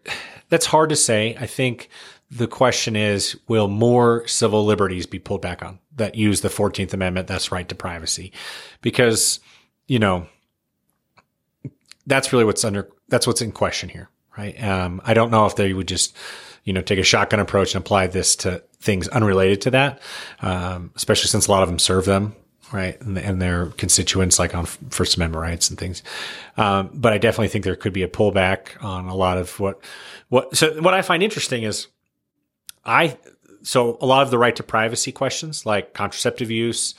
[0.50, 1.36] That's hard to say.
[1.40, 1.90] I think
[2.32, 6.94] the question is, will more civil liberties be pulled back on that use the Fourteenth
[6.94, 7.28] Amendment?
[7.28, 8.32] That's right to privacy,
[8.82, 9.40] because
[9.88, 10.28] you know
[12.08, 12.90] that's really what's under.
[13.10, 14.62] That's what's in question here, right?
[14.64, 16.16] Um, I don't know if they would just,
[16.64, 20.02] you know, take a shotgun approach and apply this to things unrelated to that,
[20.42, 22.36] um, especially since a lot of them serve them
[22.72, 23.00] right?
[23.02, 26.04] And, and their constituents, like on First Amendment rights and things.
[26.58, 29.80] Um, but I definitely think there could be a pullback on a lot of what,
[30.30, 31.88] what, so what I find interesting is
[32.86, 33.18] I,
[33.64, 36.96] so a lot of the right to privacy questions like contraceptive use,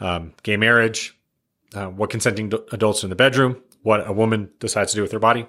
[0.00, 1.16] um, gay marriage,
[1.74, 5.20] uh, what consenting adults in the bedroom, what a woman decides to do with their
[5.20, 5.46] body.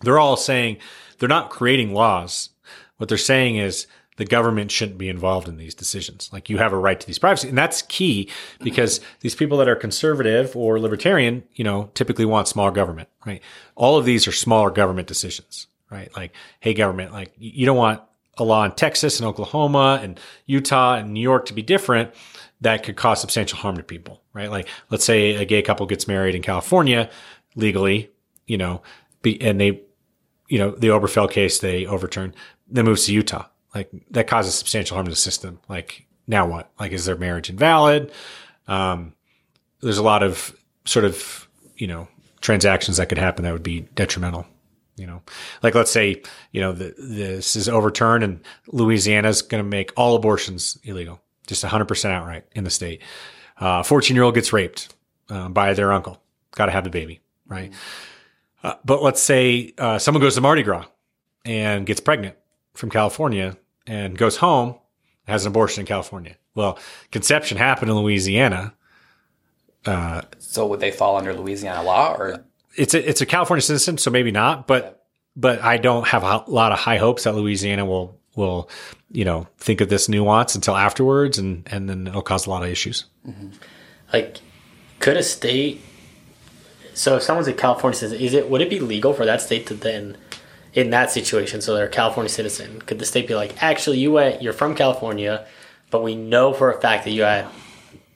[0.00, 0.78] They're all saying
[1.18, 2.50] they're not creating laws.
[2.98, 6.30] What they're saying is the government shouldn't be involved in these decisions.
[6.32, 7.48] Like you have a right to these privacy.
[7.48, 12.48] And that's key because these people that are conservative or libertarian, you know, typically want
[12.48, 13.42] small government, right?
[13.74, 16.14] All of these are smaller government decisions, right?
[16.16, 18.00] Like, hey, government, like you don't want
[18.38, 22.10] a law in Texas and Oklahoma and Utah and New York to be different
[22.60, 24.50] that could cause substantial harm to people, right?
[24.50, 27.10] Like, let's say a gay couple gets married in California
[27.56, 28.10] legally,
[28.46, 28.82] you know,
[29.22, 29.82] be, and they,
[30.48, 32.32] you know, the Obergefell case they overturn,
[32.68, 35.60] then moves to Utah like that causes substantial harm to the system.
[35.68, 36.70] Like now what?
[36.80, 38.10] Like is their marriage invalid?
[38.66, 39.12] Um,
[39.80, 42.08] there's a lot of sort of, you know,
[42.40, 44.46] transactions that could happen that would be detrimental.
[44.96, 45.22] You know,
[45.62, 50.16] like let's say, you know, the, this is overturned and Louisiana's going to make all
[50.16, 53.02] abortions illegal, just 100% outright in the state.
[53.58, 54.94] 14 uh, year old gets raped
[55.28, 56.22] uh, by their uncle.
[56.52, 57.72] Got to have the baby, right?
[58.62, 60.86] Uh, but let's say uh, someone goes to Mardi Gras
[61.44, 62.36] and gets pregnant
[62.74, 63.56] from California
[63.86, 64.74] and goes home,
[65.26, 66.36] has an abortion in California.
[66.54, 66.78] Well,
[67.12, 68.74] conception happened in Louisiana.
[69.84, 72.44] Uh, so would they fall under Louisiana law or?
[72.76, 74.90] It's a, it's a California citizen, so maybe not, but, yeah.
[75.36, 78.68] but I don't have a lot of high hopes that Louisiana will, will,
[79.10, 82.62] you know, think of this nuance until afterwards and, and then it'll cause a lot
[82.62, 83.04] of issues.
[83.26, 83.50] Mm-hmm.
[84.12, 84.40] Like,
[84.98, 85.80] could a state,
[86.96, 89.66] so if someone's a California citizen, is it, would it be legal for that state
[89.66, 90.16] to then
[90.72, 94.12] in that situation, so they're a California citizen, could the state be like, actually, you
[94.12, 95.46] went, you're from California,
[95.90, 97.46] but we know for a fact that you had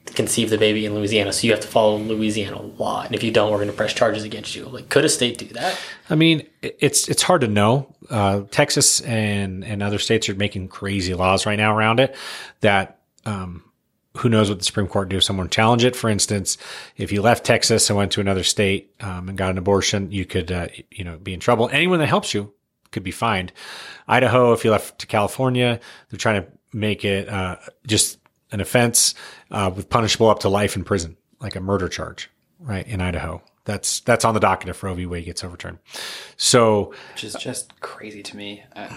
[0.05, 3.31] conceived the baby in Louisiana, so you have to follow Louisiana law, and if you
[3.31, 4.65] don't, we're going to press charges against you.
[4.65, 5.79] Like, could a state do that?
[6.09, 7.95] I mean, it's it's hard to know.
[8.09, 12.15] Uh, Texas and and other states are making crazy laws right now around it.
[12.61, 13.63] That um,
[14.17, 15.95] who knows what the Supreme Court do if someone challenge it.
[15.95, 16.57] For instance,
[16.97, 20.25] if you left Texas and went to another state um, and got an abortion, you
[20.25, 21.69] could, uh, you know, be in trouble.
[21.71, 22.53] Anyone that helps you
[22.91, 23.53] could be fined.
[24.07, 27.55] Idaho, if you left to California, they're trying to make it uh,
[27.87, 28.19] just
[28.51, 29.15] an offense
[29.49, 32.29] uh, with punishable up to life in prison, like a murder charge.
[32.59, 33.41] right in Idaho.
[33.63, 35.05] That's that's on the docket if Roe v.
[35.05, 35.79] Wade gets overturned.
[36.35, 38.63] So which is just crazy to me.
[38.75, 38.89] Uh,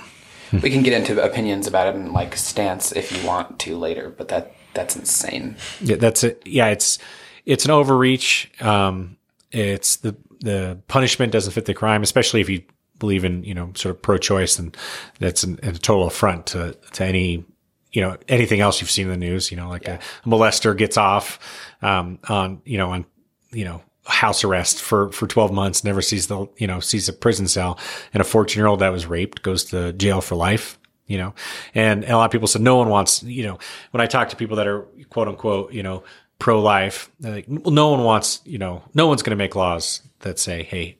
[0.62, 4.08] we can get into opinions about it and like stance if you want to later,
[4.16, 5.56] but that that's insane.
[5.80, 6.42] Yeah, that's it.
[6.44, 6.98] Yeah, it's
[7.46, 8.50] it's an overreach.
[8.60, 9.16] Um,
[9.50, 12.62] it's the the punishment doesn't fit the crime, especially if you
[12.98, 14.76] believe in you know sort of pro-choice, and
[15.18, 17.44] that's an, a total affront to to any
[17.92, 19.50] you know anything else you've seen in the news.
[19.50, 20.00] You know, like yeah.
[20.24, 21.38] a, molester gets off
[21.82, 23.06] um, on you know on
[23.52, 27.12] you know house arrest for for 12 months never sees the you know sees a
[27.12, 27.78] prison cell
[28.12, 31.34] and a 14 year old that was raped goes to jail for life you know?
[31.74, 33.58] And, and a lot of people said no one wants you know
[33.90, 36.02] when i talk to people that are quote unquote you know
[36.38, 40.02] pro life like well, no one wants you know no one's going to make laws
[40.20, 40.98] that say hey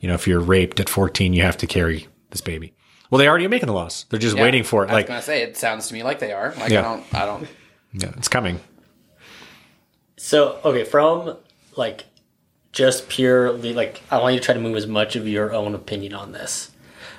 [0.00, 2.74] you know if you're raped at 14 you have to carry this baby.
[3.10, 4.06] Well they already are making the laws.
[4.08, 6.02] They're just yeah, waiting for it I like was gonna say it sounds to me
[6.02, 6.52] like they are.
[6.58, 6.80] Like yeah.
[6.80, 7.48] i don't i don't
[7.92, 8.60] yeah it's coming.
[10.16, 11.36] So okay from
[11.76, 12.04] like
[12.74, 15.74] just purely like I want you to try to move as much of your own
[15.74, 16.70] opinion on this.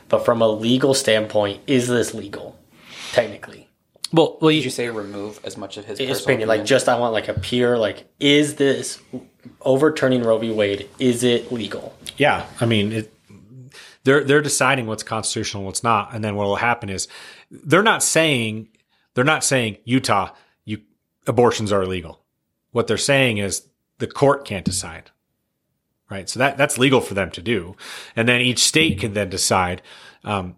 [0.10, 2.58] But from a legal standpoint, is this legal?
[3.12, 3.68] Technically.
[4.14, 6.48] Well, well, you, Did you say remove as much of his, his opinion, opinion?
[6.48, 9.02] Like, just I want like a pure like, is this
[9.62, 10.52] overturning Roe v.
[10.52, 10.90] Wade?
[11.00, 11.94] Is it legal?
[12.18, 13.14] Yeah, I mean, it,
[14.04, 17.08] they're they're deciding what's constitutional, what's not, and then what will happen is
[17.52, 18.70] they're not saying
[19.16, 20.30] they're not saying Utah,
[20.64, 20.82] you
[21.28, 22.22] abortions are illegal.
[22.72, 25.12] What they're saying is the court can't decide
[26.10, 26.30] right?
[26.30, 27.76] So that that's legal for them to do,
[28.16, 29.82] and then each state can then decide.
[30.24, 30.58] Um,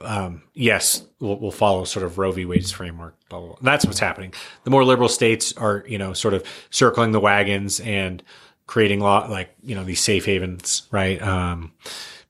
[0.00, 2.46] um, yes, we'll, we'll, follow sort of Roe v.
[2.46, 3.14] Wade's framework.
[3.28, 3.58] Blah, blah, blah.
[3.60, 4.32] That's what's happening.
[4.64, 8.22] The more liberal states are, you know, sort of circling the wagons and
[8.66, 11.20] creating law, like you know, these safe havens, right?
[11.20, 11.72] Um,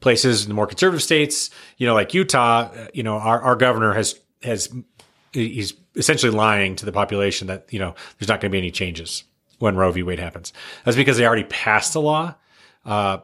[0.01, 0.47] places.
[0.47, 4.19] The more conservative states, you know, like Utah, uh, you know, our, our governor has
[4.43, 4.73] has
[5.33, 8.71] he's essentially lying to the population that you know there's not going to be any
[8.71, 9.25] changes
[9.63, 10.03] when Roe v.
[10.03, 10.53] Wade happens.
[10.85, 12.35] That's because they already passed a law
[12.85, 13.19] uh,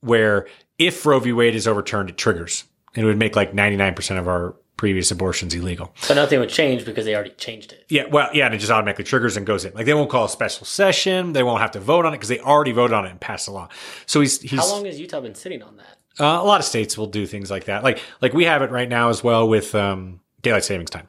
[0.00, 0.46] where
[0.78, 1.32] if Roe v.
[1.32, 2.64] Wade is overturned, it triggers.
[2.94, 5.94] And it would make like 99% of our previous abortions illegal.
[6.02, 7.86] So nothing would change because they already changed it.
[7.88, 9.72] Yeah, well, yeah, and it just automatically triggers and goes in.
[9.72, 11.32] Like they won't call a special session.
[11.32, 13.46] They won't have to vote on it because they already voted on it and passed
[13.46, 13.68] the law.
[14.04, 15.96] So he's, he's How long has Utah been sitting on that?
[16.22, 17.82] Uh, a lot of states will do things like that.
[17.82, 21.08] Like like we have it right now as well with um, daylight savings time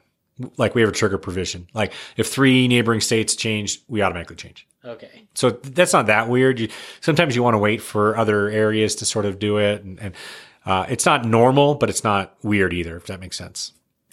[0.56, 1.68] like we have a trigger provision.
[1.74, 4.66] Like if three neighboring states change, we automatically change.
[4.84, 5.26] Okay.
[5.34, 6.60] So that's not that weird.
[6.60, 6.68] You,
[7.00, 10.14] sometimes you want to wait for other areas to sort of do it, and, and
[10.64, 12.96] uh, it's not normal, but it's not weird either.
[12.96, 13.72] If that makes sense.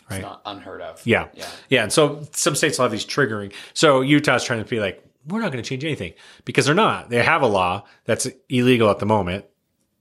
[0.10, 0.18] Right.
[0.18, 1.02] It's not unheard of.
[1.06, 1.28] Yeah.
[1.34, 1.48] Yeah.
[1.70, 1.84] Yeah.
[1.84, 3.54] And so some states will have these triggering.
[3.74, 7.10] So Utah's trying to be like, we're not going to change anything because they're not.
[7.10, 9.46] They have a law that's illegal at the moment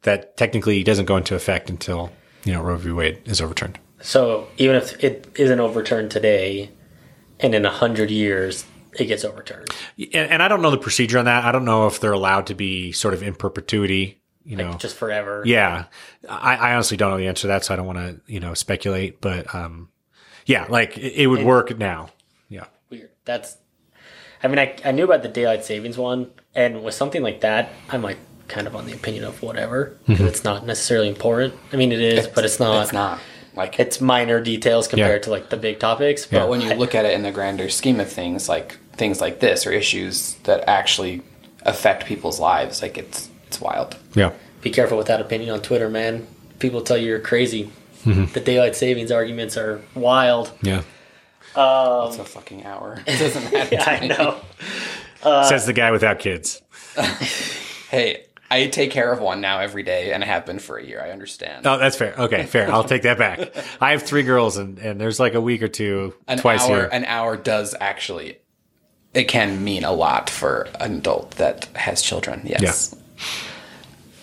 [0.02, 2.10] that technically doesn't go into effect until
[2.44, 2.90] you know Roe v.
[2.90, 3.78] Wade is overturned.
[4.02, 6.70] So even if it isn't overturned today,
[7.40, 8.64] and in a hundred years
[8.98, 9.68] it gets overturned.
[9.98, 11.44] And, and, I don't know the procedure on that.
[11.44, 14.20] I don't know if they're allowed to be sort of in perpetuity.
[14.44, 15.42] You like know, just forever.
[15.46, 15.84] Yeah,
[16.28, 18.40] I, I, honestly don't know the answer to that, so I don't want to you
[18.40, 19.20] know speculate.
[19.20, 19.88] But um,
[20.46, 22.10] yeah, like it, it would and work now.
[22.48, 23.10] Yeah, weird.
[23.24, 23.56] That's.
[24.42, 27.70] I mean, I, I knew about the daylight savings one, and with something like that,
[27.90, 30.28] I'm like kind of on the opinion of whatever because mm-hmm.
[30.28, 31.54] it's not necessarily important.
[31.72, 32.82] I mean, it is, it's, but it's not.
[32.82, 33.20] It's not
[33.54, 35.24] like it's minor details compared yeah.
[35.24, 36.26] to like the big topics.
[36.26, 36.44] But yeah.
[36.46, 39.66] when you look at it in the grander scheme of things, like things like this
[39.66, 41.22] or issues that actually
[41.62, 43.96] affect people's lives, like it's it's wild.
[44.14, 44.32] Yeah.
[44.62, 46.26] Be careful with that opinion on Twitter, man.
[46.58, 47.70] People tell you you're crazy.
[48.04, 48.32] Mm-hmm.
[48.32, 50.52] The daylight savings arguments are wild.
[50.62, 50.82] Yeah.
[51.54, 53.02] Um, it's a fucking hour.
[53.06, 53.74] It doesn't matter.
[53.74, 54.40] yeah, I know.
[55.22, 56.62] Uh, Says the guy without kids.
[57.90, 60.84] hey, I take care of one now every day, and I have been for a
[60.84, 61.00] year.
[61.00, 61.66] I understand.
[61.66, 62.14] Oh, that's fair.
[62.18, 62.70] Okay, fair.
[62.70, 63.50] I'll take that back.
[63.80, 66.76] I have three girls, and, and there's like a week or two an twice hour,
[66.76, 66.88] here.
[66.92, 68.40] An hour does actually,
[69.14, 72.42] it can mean a lot for an adult that has children.
[72.44, 72.94] Yes.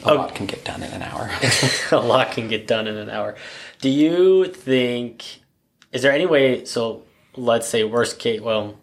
[0.04, 0.12] Yeah.
[0.12, 1.32] A lot um, can get done in an hour.
[1.92, 3.36] a lot can get done in an hour.
[3.82, 5.26] Do you think?
[5.92, 6.65] Is there any way?
[6.65, 7.04] So
[7.36, 8.42] let's say worst case.
[8.42, 8.78] Well,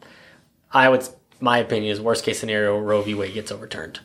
[0.72, 1.08] I would.
[1.38, 2.76] My opinion is worst case scenario.
[2.78, 3.14] Roe v.
[3.14, 4.00] Wade gets overturned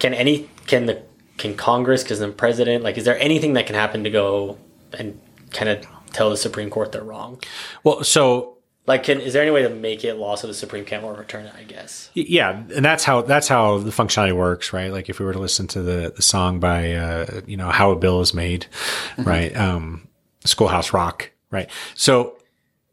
[0.00, 1.02] can any can the
[1.36, 4.56] can Congress because the president like is there anything that can happen to go
[4.96, 7.40] and kind of tell the Supreme Court they're wrong?
[7.82, 10.84] Well, so like can is there any way to make it law so the Supreme
[10.84, 11.54] can't overturn it?
[11.58, 12.10] I guess.
[12.14, 14.92] Yeah, and that's how that's how the functionality works, right?
[14.92, 17.90] Like if we were to listen to the the song by uh, you know how
[17.90, 18.66] a bill is made,
[19.16, 19.24] mm-hmm.
[19.24, 19.56] right?
[19.56, 20.06] Um,
[20.44, 21.68] Schoolhouse Rock, right?
[21.94, 22.38] So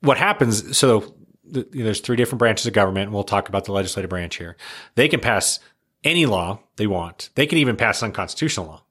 [0.01, 0.75] what happens?
[0.75, 1.13] So
[1.45, 4.09] the, you know, there's three different branches of government, and we'll talk about the legislative
[4.09, 4.57] branch here.
[4.95, 5.59] They can pass
[6.03, 7.29] any law they want.
[7.35, 8.83] They can even pass unconstitutional law,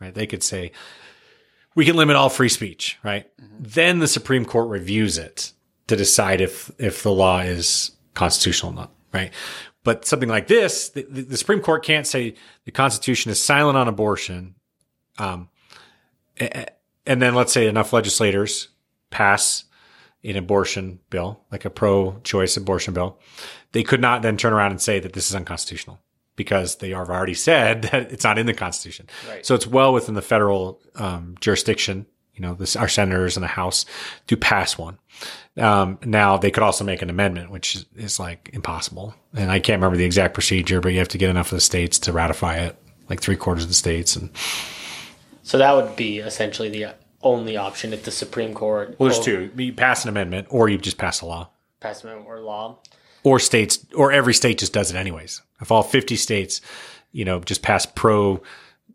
[0.00, 0.14] right?
[0.14, 0.72] They could say,
[1.74, 3.26] we can limit all free speech, right?
[3.40, 3.56] Mm-hmm.
[3.60, 5.52] Then the Supreme Court reviews it
[5.86, 9.32] to decide if, if the law is constitutional or not, right?
[9.82, 12.34] But something like this, the, the Supreme Court can't say
[12.64, 14.54] the Constitution is silent on abortion.
[15.18, 15.48] Um,
[16.38, 18.68] and then let's say enough legislators
[19.10, 19.64] pass
[20.22, 23.18] an abortion bill, like a pro-choice abortion bill,
[23.72, 25.98] they could not then turn around and say that this is unconstitutional
[26.42, 29.06] because they have already said that it's not in the Constitution.
[29.28, 29.44] Right.
[29.44, 33.48] So it's well within the federal um, jurisdiction, you know, this, our senators and the
[33.48, 33.84] House
[34.28, 34.98] to pass one.
[35.58, 39.14] Um, now they could also make an amendment, which is, is like impossible.
[39.34, 41.60] And I can't remember the exact procedure, but you have to get enough of the
[41.60, 42.76] states to ratify it,
[43.10, 44.16] like three quarters of the states.
[44.16, 44.30] And
[45.42, 49.50] So that would be essentially the only option if the Supreme Court well, there's two:
[49.56, 51.50] you pass an amendment, or you just pass a law.
[51.80, 52.78] pass amendment or law.
[53.24, 55.42] or states or every state just does it anyways.
[55.60, 56.60] If all 50 states,
[57.12, 58.42] you know, just pass pro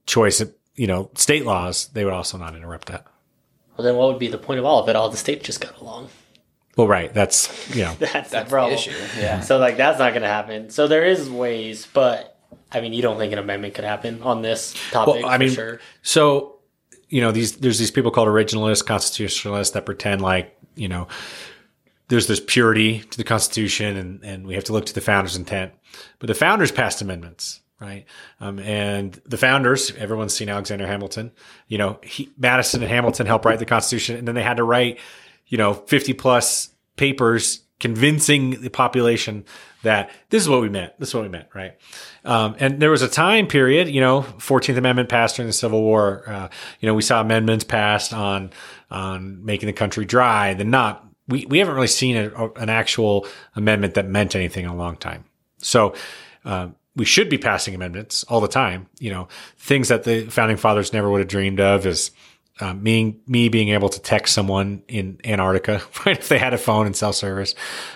[0.05, 0.43] choice,
[0.75, 3.05] you know, state laws, they would also not interrupt that.
[3.77, 4.95] Well, then what would be the point of all of it?
[4.95, 6.09] All the states just got along.
[6.77, 7.13] Well, right.
[7.13, 8.73] That's, you know, That's, That's the the problem.
[8.73, 8.91] issue.
[9.17, 9.39] Yeah.
[9.41, 10.69] So like that's not going to happen.
[10.69, 12.37] So there is ways, but
[12.71, 15.15] I mean, you don't think an amendment could happen on this topic?
[15.23, 15.79] well, I for mean, sure.
[16.01, 16.59] so,
[17.09, 21.07] you know, these, there's these people called originalists, constitutionalists that pretend like, you know,
[22.09, 25.35] there's this purity to the Constitution and, and we have to look to the founders'
[25.35, 25.71] intent.
[26.19, 28.05] But the founders passed amendments, right?
[28.39, 31.31] Um, and the founders, everyone's seen Alexander Hamilton,
[31.67, 34.63] you know, he, Madison and Hamilton helped write the Constitution and then they had to
[34.63, 34.99] write,
[35.47, 39.43] you know, 50 plus papers convincing the population
[39.83, 40.97] that this is what we meant.
[40.99, 41.73] This is what we meant, right?
[42.23, 45.81] Um, and there was a time period, you know, 14th Amendment passed during the Civil
[45.81, 46.23] War.
[46.27, 48.51] Uh, you know, we saw amendments passed on
[48.89, 50.53] on making the country dry.
[50.53, 54.71] Then not we we haven't really seen a, an actual amendment that meant anything in
[54.71, 55.25] a long time.
[55.65, 55.93] So.
[56.43, 58.87] Uh, we should be passing amendments all the time.
[58.99, 62.11] You know, things that the founding fathers never would have dreamed of is
[62.59, 66.17] um, me, me being able to text someone in Antarctica, right?
[66.17, 67.53] If they had a phone and cell service,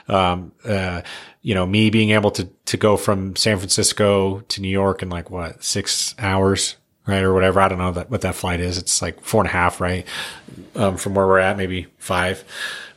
[0.07, 1.01] um, uh,
[1.41, 5.09] you know, me being able to, to go from San Francisco to New York in
[5.09, 6.75] like what, six hours,
[7.07, 7.23] right?
[7.23, 7.61] Or whatever.
[7.61, 8.77] I don't know that, what that flight is.
[8.77, 10.05] It's like four and a half, right?
[10.75, 12.43] Um, from where we're at, maybe five.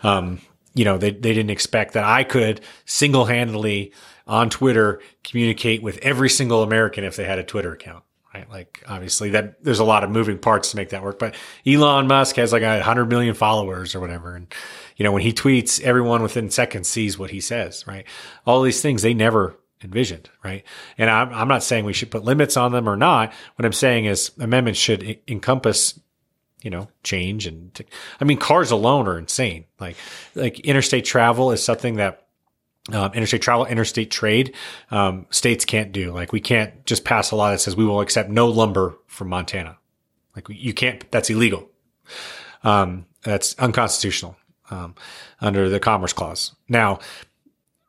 [0.03, 0.41] Um,
[0.75, 3.93] you know, they, they didn't expect that I could single handedly
[4.27, 8.05] on Twitter communicate with every single American if they had a Twitter account
[8.35, 8.51] right?
[8.51, 11.35] Like obviously that there's a lot of moving parts to make that work, but
[11.67, 14.35] Elon Musk has like a hundred million followers or whatever.
[14.35, 14.53] And,
[14.97, 18.07] you know, when he tweets, everyone within seconds sees what he says, right?
[18.47, 20.65] All these things they never envisioned, right?
[20.97, 23.33] And I'm, I'm not saying we should put limits on them or not.
[23.57, 25.99] What I'm saying is amendments should e- encompass
[26.63, 27.85] you know, change and t-
[28.21, 29.65] I mean, cars alone are insane.
[29.81, 29.97] Like,
[30.37, 32.22] like interstate travel is something that
[32.91, 34.55] um, interstate travel, interstate trade,
[34.91, 36.13] um, states can't do.
[36.13, 39.29] Like we can't just pass a law that says we will accept no lumber from
[39.29, 39.79] Montana.
[40.35, 41.71] Like you can't, that's illegal.
[42.65, 44.37] Um, that's unconstitutional,
[44.71, 44.95] um,
[45.41, 46.55] under the Commerce Clause.
[46.69, 46.99] Now,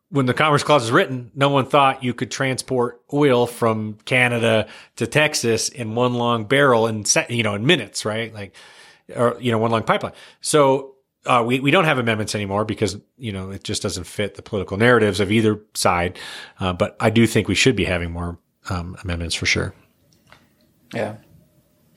[0.10, 4.68] when the Commerce Clause was written, no one thought you could transport oil from Canada
[4.98, 8.32] to Texas in one long barrel in, you know, in minutes, right?
[8.32, 8.56] Like,
[9.16, 10.14] or, you know, one long pipeline.
[10.40, 10.93] So,
[11.26, 14.42] uh, we, we don't have amendments anymore because, you know, it just doesn't fit the
[14.42, 16.20] political narratives of either side.
[16.60, 18.38] Uh, but I do think we should be having more,
[18.70, 19.74] um, amendments for sure.
[20.94, 21.16] Yeah.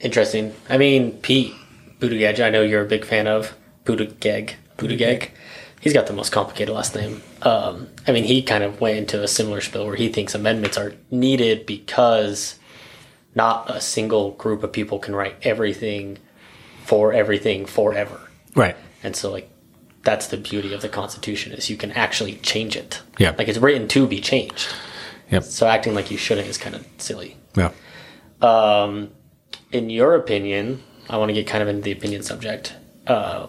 [0.00, 0.54] Interesting.
[0.68, 1.54] I mean, Pete
[1.98, 4.54] Buttigieg, I know you're a big fan of Buttigieg.
[4.76, 5.30] Buttigieg.
[5.80, 7.22] He's got the most complicated last name.
[7.42, 10.76] Um, I mean, he kind of went into a similar spill where he thinks amendments
[10.76, 12.58] are needed because
[13.34, 16.18] not a single group of people can write everything
[16.84, 18.20] for everything forever.
[18.54, 18.76] Right.
[19.06, 19.48] And so, like,
[20.02, 23.02] that's the beauty of the Constitution is you can actually change it.
[23.18, 23.34] Yeah.
[23.38, 24.74] Like it's written to be changed.
[25.30, 25.44] Yep.
[25.44, 27.36] So acting like you shouldn't is kind of silly.
[27.56, 27.70] Yeah.
[28.40, 29.10] Um,
[29.72, 32.74] in your opinion, I want to get kind of into the opinion subject.
[33.06, 33.46] Uh,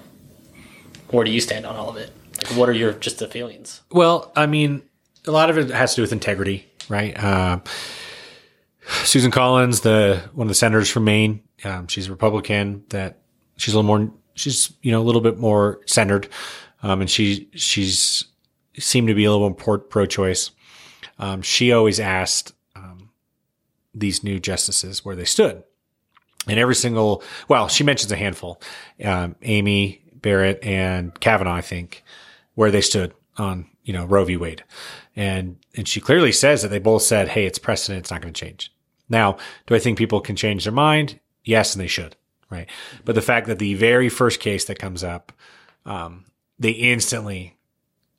[1.09, 2.11] where do you stand on all of it?
[2.43, 3.81] Like, what are your just the feelings?
[3.91, 4.83] Well, I mean,
[5.25, 7.17] a lot of it has to do with integrity, right?
[7.23, 7.59] Uh,
[9.03, 12.83] Susan Collins, the one of the senators from Maine, um, she's a Republican.
[12.89, 13.19] That
[13.57, 16.29] she's a little more, she's you know a little bit more centered,
[16.83, 18.25] um, and she she's
[18.77, 20.51] seemed to be a little more pro-choice.
[21.19, 23.09] Um, she always asked um,
[23.93, 25.63] these new justices where they stood,
[26.47, 28.61] and every single well, she mentions a handful,
[29.03, 32.03] um, Amy Barrett and Kavanaugh, I think,
[32.55, 34.37] where they stood on you know Roe v.
[34.37, 34.63] Wade,
[35.15, 38.33] and and she clearly says that they both said, "Hey, it's precedent; it's not going
[38.33, 38.71] to change."
[39.09, 41.19] Now, do I think people can change their mind?
[41.43, 42.15] Yes, and they should,
[42.49, 42.69] right?
[43.05, 45.31] But the fact that the very first case that comes up,
[45.85, 46.25] um,
[46.59, 47.55] they instantly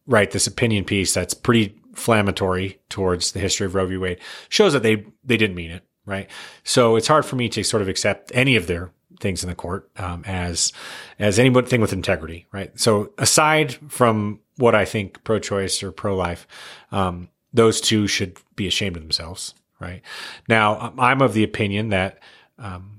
[0.07, 3.97] write this opinion piece that's pretty inflammatory towards the history of Roe v.
[3.97, 6.31] Wade shows that they they didn't mean it, right?
[6.65, 9.55] So it's hard for me to sort of accept any of their things in the
[9.55, 10.73] court um, as
[11.19, 12.79] as anything with integrity, right?
[12.79, 16.47] So aside from what I think pro-choice or pro-life,
[16.93, 20.03] um, those two should be ashamed of themselves, right?
[20.49, 22.19] Now, I'm of the opinion that,
[22.59, 22.98] um,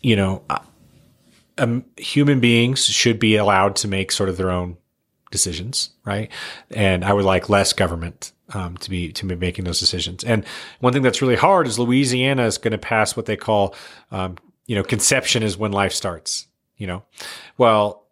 [0.00, 0.42] you know,
[1.58, 4.76] um, human beings should be allowed to make sort of their own
[5.30, 6.30] decisions, right?
[6.70, 10.24] And I would like less government um, to be to be making those decisions.
[10.24, 10.44] And
[10.80, 13.74] one thing that's really hard is Louisiana is going to pass what they call,
[14.10, 14.36] um,
[14.66, 16.46] you know, conception is when life starts.
[16.76, 17.04] You know,
[17.58, 18.06] well,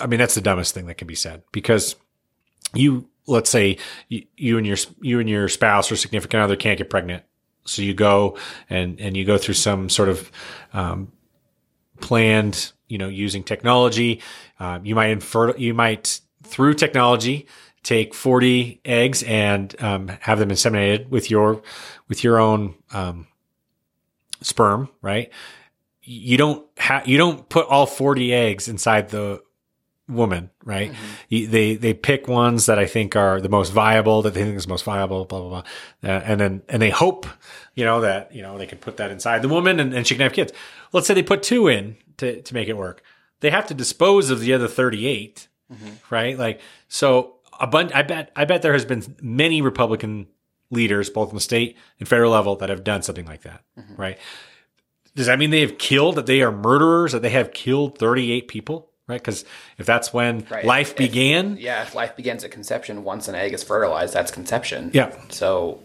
[0.00, 1.94] I mean that's the dumbest thing that can be said because
[2.72, 3.76] you let's say
[4.08, 7.24] you, you and your you and your spouse or significant other can't get pregnant,
[7.64, 8.38] so you go
[8.68, 10.30] and and you go through some sort of
[10.72, 11.12] um,
[12.00, 14.20] planned, you know, using technology.
[14.58, 17.46] Uh, you might infer you might through technology
[17.82, 21.62] take 40 eggs and um, have them inseminated with your
[22.08, 23.26] with your own um,
[24.40, 25.30] sperm right
[26.02, 29.42] you don't have you don't put all 40 eggs inside the
[30.08, 31.06] woman right mm-hmm.
[31.28, 34.56] you, they they pick ones that i think are the most viable that they think
[34.56, 35.62] is most viable blah blah blah
[36.10, 37.26] uh, and then and they hope
[37.74, 40.14] you know that you know they can put that inside the woman and, and she
[40.14, 40.52] can have kids
[40.92, 43.02] let's say they put two in to, to make it work
[43.40, 45.90] they have to dispose of the other 38 mm-hmm.
[46.10, 47.92] right like so a bunch.
[47.94, 48.30] I bet.
[48.36, 50.26] I bet there has been many Republican
[50.70, 53.62] leaders, both in the state and federal level, that have done something like that.
[53.78, 53.96] Mm-hmm.
[53.96, 54.18] Right?
[55.14, 56.16] Does that mean they have killed?
[56.16, 57.12] That they are murderers?
[57.12, 58.90] That they have killed thirty-eight people?
[59.12, 59.20] Right?
[59.20, 59.44] Because
[59.78, 60.64] if that's when right.
[60.64, 64.30] life if, began, yeah, if life begins at conception, once an egg is fertilized, that's
[64.30, 64.90] conception.
[64.92, 65.14] Yeah.
[65.28, 65.80] So,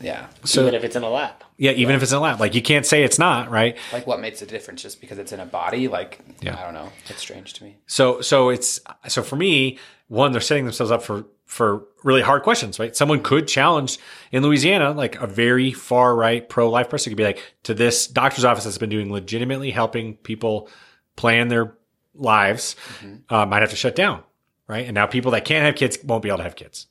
[0.00, 0.26] yeah.
[0.44, 1.34] So even if it's in a lab.
[1.56, 3.76] Yeah, even if it's in a lab, like you can't say it's not right.
[3.92, 5.86] Like what makes a difference just because it's in a body?
[5.88, 6.58] Like yeah.
[6.58, 6.90] I don't know.
[7.08, 7.76] It's strange to me.
[7.86, 9.78] So so it's so for me,
[10.08, 12.96] one, they're setting themselves up for for really hard questions, right?
[12.96, 13.98] Someone could challenge
[14.32, 18.06] in Louisiana, like a very far right pro life person could be like, to this
[18.06, 20.70] doctor's office that's been doing legitimately helping people
[21.14, 21.76] plan their
[22.14, 23.34] lives, mm-hmm.
[23.34, 24.22] uh, might have to shut down,
[24.66, 24.86] right?
[24.86, 26.86] And now people that can't have kids won't be able to have kids,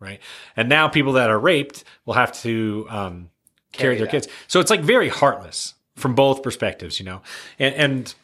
[0.00, 0.20] right?
[0.56, 3.30] And now people that are raped will have to um,
[3.72, 4.28] carry, carry their kids.
[4.46, 7.22] So it's like very heartless from both perspectives, you know,
[7.58, 8.14] and and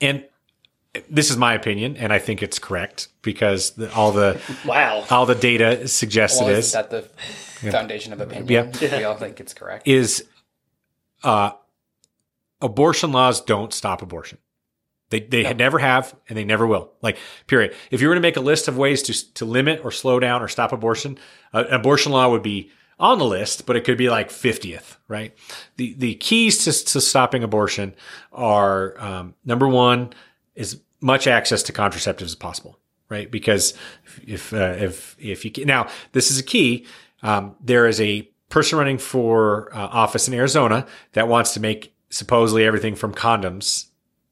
[0.00, 0.24] and
[1.10, 5.26] this is my opinion, and I think it's correct because the, all the wow all
[5.26, 6.72] the data suggests well, it is.
[6.72, 7.02] that the
[7.70, 8.72] foundation of opinion?
[8.80, 8.96] Yeah.
[8.98, 9.86] we all think it's correct.
[9.88, 10.24] Is
[11.22, 11.52] uh,
[12.60, 14.38] abortion laws don't stop abortion.
[15.14, 15.52] They they no.
[15.52, 16.90] never have, and they never will.
[17.00, 17.72] Like period.
[17.92, 20.42] If you were to make a list of ways to to limit or slow down
[20.42, 21.18] or stop abortion,
[21.52, 25.32] uh, abortion law would be on the list, but it could be like 50th, right?
[25.76, 27.94] The the keys to, to stopping abortion
[28.32, 30.12] are um, number one
[30.56, 33.30] as much access to contraceptives as possible, right?
[33.30, 33.74] Because
[34.26, 36.86] if uh, if if you can, now this is a key.
[37.22, 41.94] Um, there is a person running for uh, office in Arizona that wants to make
[42.10, 43.86] supposedly everything from condoms,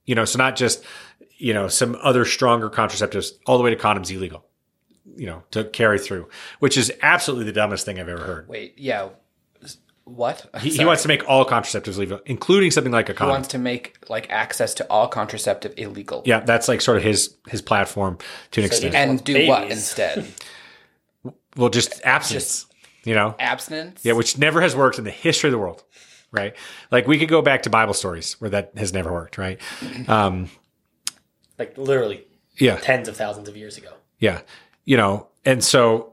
[0.05, 0.85] you know, so not just
[1.39, 4.45] you know some other stronger contraceptives all the way to condoms illegal,
[5.17, 6.29] you know, to carry through,
[6.61, 8.49] which is absolutely the dumbest thing I've ever heard.
[8.49, 9.11] Wait, yeah,
[10.05, 10.49] what?
[10.61, 13.31] He, he, wants to make all contraceptives legal, including something like a condom.
[13.31, 16.23] He wants to make like access to all contraceptive illegal.
[16.27, 18.19] Yeah, that's like sort of his his platform
[18.53, 18.95] to an so extent.
[18.95, 19.49] And do babies.
[19.49, 20.27] what instead?
[21.57, 22.65] well, just abstinence.
[22.65, 22.75] Just
[23.05, 24.05] you know, abstinence.
[24.05, 25.85] Yeah, which never has worked in the history of the world.
[26.33, 26.55] Right?
[26.91, 29.39] Like we could go back to Bible stories where that has never worked.
[29.39, 29.61] Right?
[30.09, 30.49] Um,
[31.59, 32.25] like literally,
[32.59, 33.93] yeah, tens of thousands of years ago.
[34.19, 34.41] Yeah,
[34.85, 36.13] you know, and so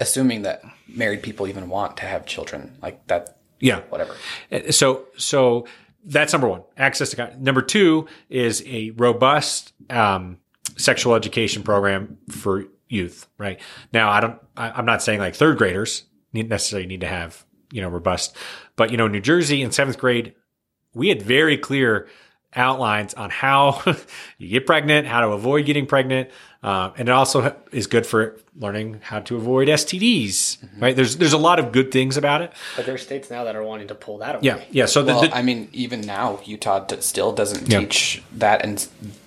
[0.00, 4.14] assuming that married people even want to have children like that yeah whatever
[4.50, 5.66] uh, so so
[6.04, 7.40] that's number one access to God.
[7.40, 10.38] number two is a robust um,
[10.76, 13.60] sexual education program for youth right
[13.92, 17.44] now i don't I, i'm not saying like third graders need necessarily need to have
[17.70, 18.36] you know robust
[18.76, 20.34] but you know new jersey in seventh grade
[20.94, 22.08] we had very clear
[22.54, 23.82] outlines on how
[24.38, 26.30] you get pregnant, how to avoid getting pregnant,
[26.62, 30.28] uh, and it also is good for learning how to avoid STDs.
[30.58, 30.80] Mm-hmm.
[30.80, 30.96] Right?
[30.96, 32.52] There's there's a lot of good things about it.
[32.76, 34.42] But there are states now that are wanting to pull that away.
[34.42, 34.86] Yeah, yeah.
[34.86, 37.80] So well, the, the, I mean, even now Utah d- still doesn't yeah.
[37.80, 38.78] teach that in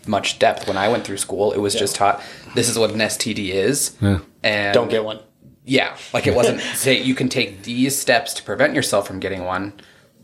[0.07, 0.67] much depth.
[0.67, 1.79] When I went through school, it was yeah.
[1.81, 2.21] just taught
[2.53, 4.19] this is what an STD is, yeah.
[4.43, 5.19] and don't get one.
[5.65, 9.43] Yeah, like it wasn't say you can take these steps to prevent yourself from getting
[9.43, 9.73] one,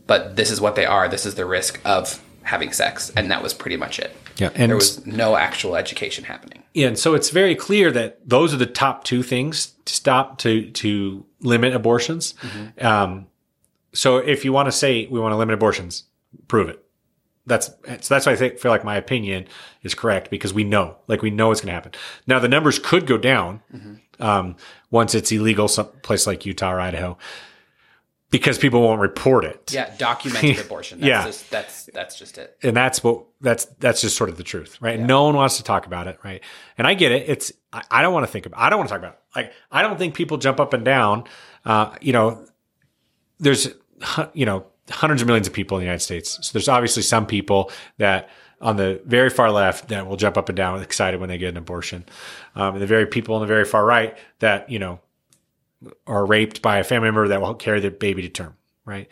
[0.06, 1.08] but this is what they are.
[1.08, 4.16] This is the risk of having sex, and that was pretty much it.
[4.36, 6.62] Yeah, and there was no actual education happening.
[6.74, 10.38] Yeah, and so it's very clear that those are the top two things to stop
[10.38, 12.34] to to limit abortions.
[12.40, 12.86] Mm-hmm.
[12.86, 13.26] Um,
[13.92, 16.04] so if you want to say we want to limit abortions,
[16.48, 16.84] prove it.
[17.46, 19.46] That's so that's why I think, feel like my opinion
[19.82, 21.92] is correct because we know, like we know it's going to happen.
[22.26, 23.94] Now the numbers could go down mm-hmm.
[24.22, 24.56] Um,
[24.90, 27.18] once it's illegal, some place like Utah or Idaho.
[28.30, 29.70] because people won't report it.
[29.74, 31.00] Yeah, documented abortion.
[31.00, 31.24] That's Yeah.
[31.26, 32.56] just that's that's just it.
[32.62, 34.98] and that's what that's that's just sort of the truth, right?
[34.98, 36.40] No one wants to talk about it, right?
[36.78, 37.28] And I get it.
[37.28, 38.60] It's I, I don't want to think about.
[38.60, 39.14] I don't want to talk about.
[39.14, 39.20] It.
[39.36, 41.24] Like I don't think people jump up and down.
[41.64, 42.46] Uh, you know,
[43.38, 43.68] there's
[44.32, 46.38] you know hundreds of millions of people in the United States.
[46.46, 48.28] So there's obviously some people that
[48.62, 51.50] on the very far left that will jump up and down excited when they get
[51.50, 52.04] an abortion,
[52.54, 55.00] um, and the very people on the very far right that you know
[56.06, 59.08] are raped by a family member that will carry their baby to term, right?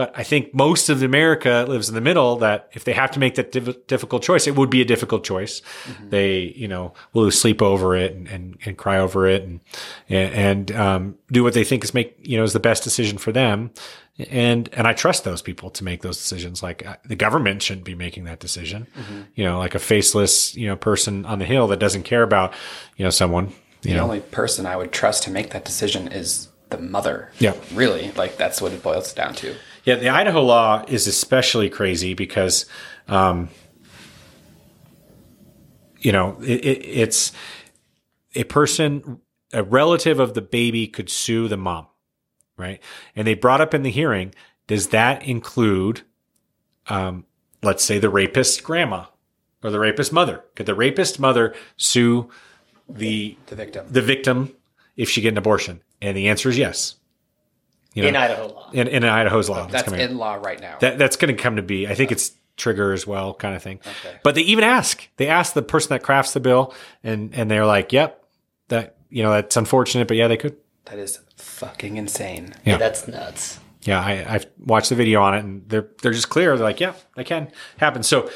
[0.00, 3.18] But I think most of America lives in the middle that if they have to
[3.18, 5.60] make that diff- difficult choice, it would be a difficult choice.
[6.08, 9.60] They, you know, will sleep over it and, and, and cry over it and,
[10.08, 13.30] and, um, do what they think is make, you know, is the best decision for
[13.30, 13.72] them.
[14.30, 16.62] And, and I trust those people to make those decisions.
[16.62, 18.86] Like uh, the government shouldn't be making that decision.
[19.34, 22.54] You know, like a faceless, you know, person on the hill that doesn't care about,
[22.96, 23.48] you know, someone,
[23.82, 27.32] you The know, only person I would trust to make that decision is the mother.
[27.38, 27.52] Yeah.
[27.74, 29.54] Really, like that's what it boils down to.
[29.84, 32.66] Yeah, the Idaho law is especially crazy because,
[33.08, 33.48] um,
[35.98, 37.32] you know, it, it, it's
[38.34, 39.20] a person,
[39.52, 41.86] a relative of the baby could sue the mom,
[42.56, 42.80] right?
[43.16, 44.34] And they brought up in the hearing,
[44.66, 46.02] does that include,
[46.88, 47.24] um,
[47.62, 49.06] let's say, the rapist grandma
[49.62, 50.44] or the rapist mother?
[50.54, 52.30] Could the rapist mother sue
[52.88, 53.86] the The victim.
[53.90, 54.54] the victim
[54.96, 55.82] if she get an abortion?
[56.02, 56.96] And the answer is yes.
[57.94, 58.70] You in Idaho law.
[58.72, 59.66] in, in Idaho's law.
[59.66, 60.78] that's coming in law right now.
[60.80, 61.88] That that's going to come to be.
[61.88, 63.80] I think it's trigger as well, kind of thing.
[63.80, 64.16] Okay.
[64.22, 65.08] But they even ask.
[65.16, 66.72] They ask the person that crafts the bill,
[67.02, 68.22] and and they're like, "Yep,
[68.68, 72.52] that you know that's unfortunate, but yeah, they could." that is fucking insane.
[72.64, 72.76] Yeah.
[72.76, 73.60] That's nuts.
[73.82, 76.56] Yeah, I, I've watched the video on it, and they're they're just clear.
[76.56, 78.30] They're like, "Yeah, that can happen." So,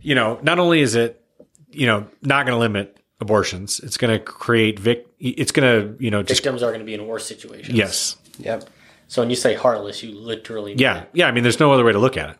[0.00, 1.24] you know, not only is it
[1.70, 5.06] you know not going to limit abortions, it's going to create vic.
[5.18, 7.76] It's going to you know just Victims are going to be in worse situations.
[7.76, 8.68] yes, Yep.
[9.10, 11.08] So when you say heartless, you literally yeah, it.
[11.14, 11.26] yeah.
[11.26, 12.36] I mean, there's no other way to look at it.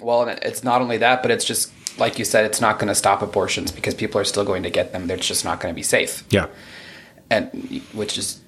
[0.00, 2.94] Well, it's not only that, but it's just like you said, it's not going to
[2.94, 5.06] stop abortions because people are still going to get them.
[5.06, 6.46] They're just not going to be safe, Yeah,
[7.28, 8.40] and which is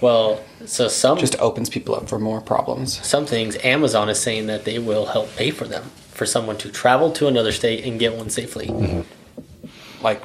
[0.00, 3.04] Well, so some just opens people up for more problems.
[3.04, 6.70] some things Amazon is saying that they will help pay for them for someone to
[6.70, 8.68] travel to another state and get one safely.
[8.68, 10.04] Mm-hmm.
[10.04, 10.22] Like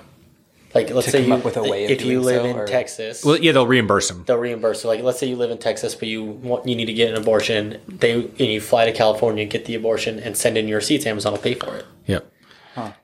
[0.75, 2.45] Like let's To say come you, up with a way of if you live so,
[2.49, 4.25] in or- Texas, well, yeah, they'll reimburse them.
[4.27, 4.81] they'll reimburse.
[4.81, 7.09] So like let's say you live in Texas, but you want you need to get
[7.09, 7.79] an abortion.
[7.87, 11.05] They and you fly to California, get the abortion, and send in your receipts.
[11.05, 11.85] Amazon will pay for it.
[12.07, 12.31] Yep.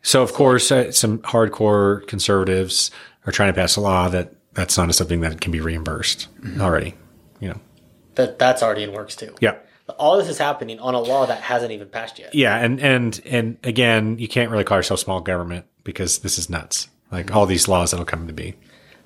[0.01, 2.91] So of course, uh, some hardcore conservatives
[3.25, 6.27] are trying to pass a law that that's not something that can be reimbursed
[6.59, 6.93] already.
[7.39, 7.61] You know.
[8.15, 9.33] That that's already in works too.
[9.39, 9.55] Yeah.
[9.97, 12.35] All this is happening on a law that hasn't even passed yet.
[12.35, 16.49] Yeah, and and and again, you can't really call yourself small government because this is
[16.49, 16.89] nuts.
[17.11, 18.55] Like all these laws that'll come to be.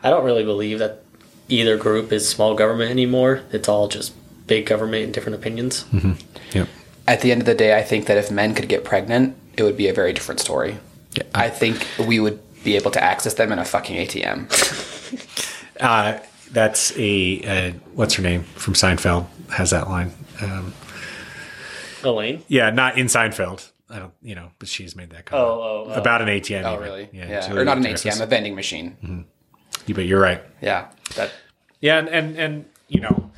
[0.03, 1.03] I don't really believe that
[1.49, 3.41] either group is small government anymore.
[3.51, 4.13] It's all just
[4.47, 5.85] big government and different opinions.
[6.53, 6.67] Yep.
[7.07, 9.63] at the end of the day, I think that if men could get pregnant, it
[9.63, 10.77] would be a very different story.
[11.15, 11.23] Yeah.
[11.33, 14.49] I think we would be able to access them in a fucking ATM.
[15.77, 16.17] Uh,
[16.53, 20.13] that's a uh, what's her name from Seinfeld has that line.
[20.41, 20.73] Um,
[22.01, 22.43] Elaine.
[22.47, 23.69] yeah, not in Seinfeld.
[23.89, 25.93] I don't, you know, but she's made that comment Oh, oh, oh.
[25.93, 26.63] about an ATM.
[26.65, 26.83] Oh, even.
[26.83, 27.09] really?
[27.13, 28.03] Yeah, Yeah, Julia or not an Dreyfus.
[28.05, 29.25] ATM, a vending machine.
[29.85, 30.41] You- But you're right.
[30.61, 31.31] Yeah, that
[31.81, 33.31] Yeah, and, and and you know,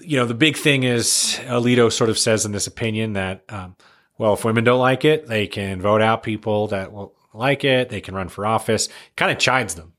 [0.00, 3.76] you know, the big thing is Alito sort of says in this opinion that, um,
[4.18, 7.88] well, if women don't like it, they can vote out people that will like it.
[7.88, 8.88] They can run for office.
[9.16, 9.92] Kind of chides them,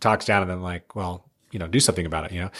[0.00, 2.32] talks down to them like, well, you know, do something about it.
[2.32, 2.50] You know,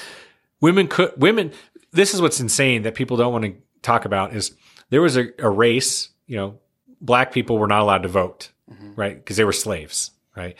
[0.60, 1.50] women could women.
[1.92, 4.54] This is what's insane that people don't want to talk about is
[4.90, 6.09] there was a, a race.
[6.30, 6.58] You know,
[7.00, 8.52] black people were not allowed to vote,
[8.94, 9.16] right?
[9.16, 10.56] Because they were slaves, right?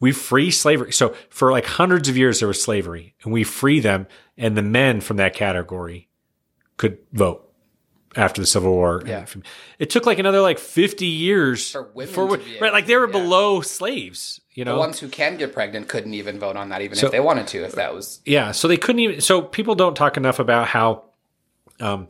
[0.00, 0.92] we free slavery.
[0.92, 4.06] So for like hundreds of years, there was slavery and we free them.
[4.36, 6.08] And the men from that category
[6.78, 7.52] could vote
[8.16, 9.02] after the Civil War.
[9.04, 9.26] Yeah.
[9.78, 12.72] It took like another like 50 years For women be right.
[12.72, 13.12] Like they were yeah.
[13.12, 14.72] below slaves, you know.
[14.72, 17.20] the ones who can get pregnant couldn't even vote on that, even So- if they
[17.20, 17.62] wanted to.
[17.64, 19.20] If that was Yeah, so they couldn't even.
[19.20, 21.04] So people don't talk enough about how
[21.78, 22.08] um,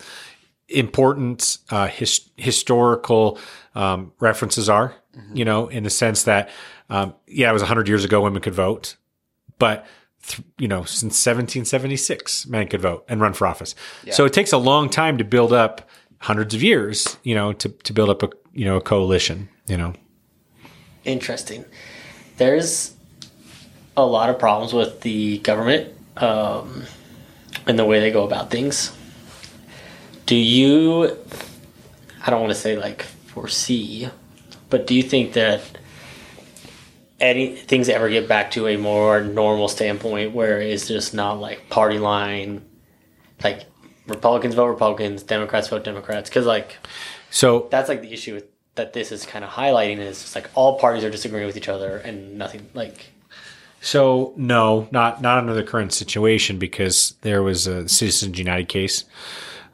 [0.71, 3.39] important uh, his, historical
[3.75, 4.95] um, references are.
[5.35, 6.51] You know, in the sense that,
[6.89, 8.97] um, yeah, it was hundred years ago women could vote,
[9.59, 9.85] but
[10.25, 13.75] th- you know, since 1776, men could vote and run for office.
[14.11, 17.17] So it takes a long time to build up hundreds of years.
[17.25, 19.49] You know, to to build up a you know a coalition.
[19.67, 19.95] You know,
[21.05, 21.65] Interesting.
[22.37, 22.95] There's
[23.97, 26.85] a lot of problems with the government um,
[27.67, 28.93] and the way they go about things.
[30.31, 31.17] Do you,
[32.25, 34.09] I don't want to say like foresee,
[34.69, 35.61] but do you think that
[37.19, 41.69] any things ever get back to a more normal standpoint where it's just not like
[41.69, 42.65] party line,
[43.43, 43.65] like
[44.07, 46.31] Republicans vote Republicans, Democrats vote Democrats.
[46.31, 46.77] Because like
[47.31, 48.45] So that's like the issue with,
[48.77, 51.69] that this is kind of highlighting is just like all parties are disagreeing with each
[51.69, 53.07] other and nothing like
[53.81, 59.07] So no, not not under the current situation because there was a Citizens United case.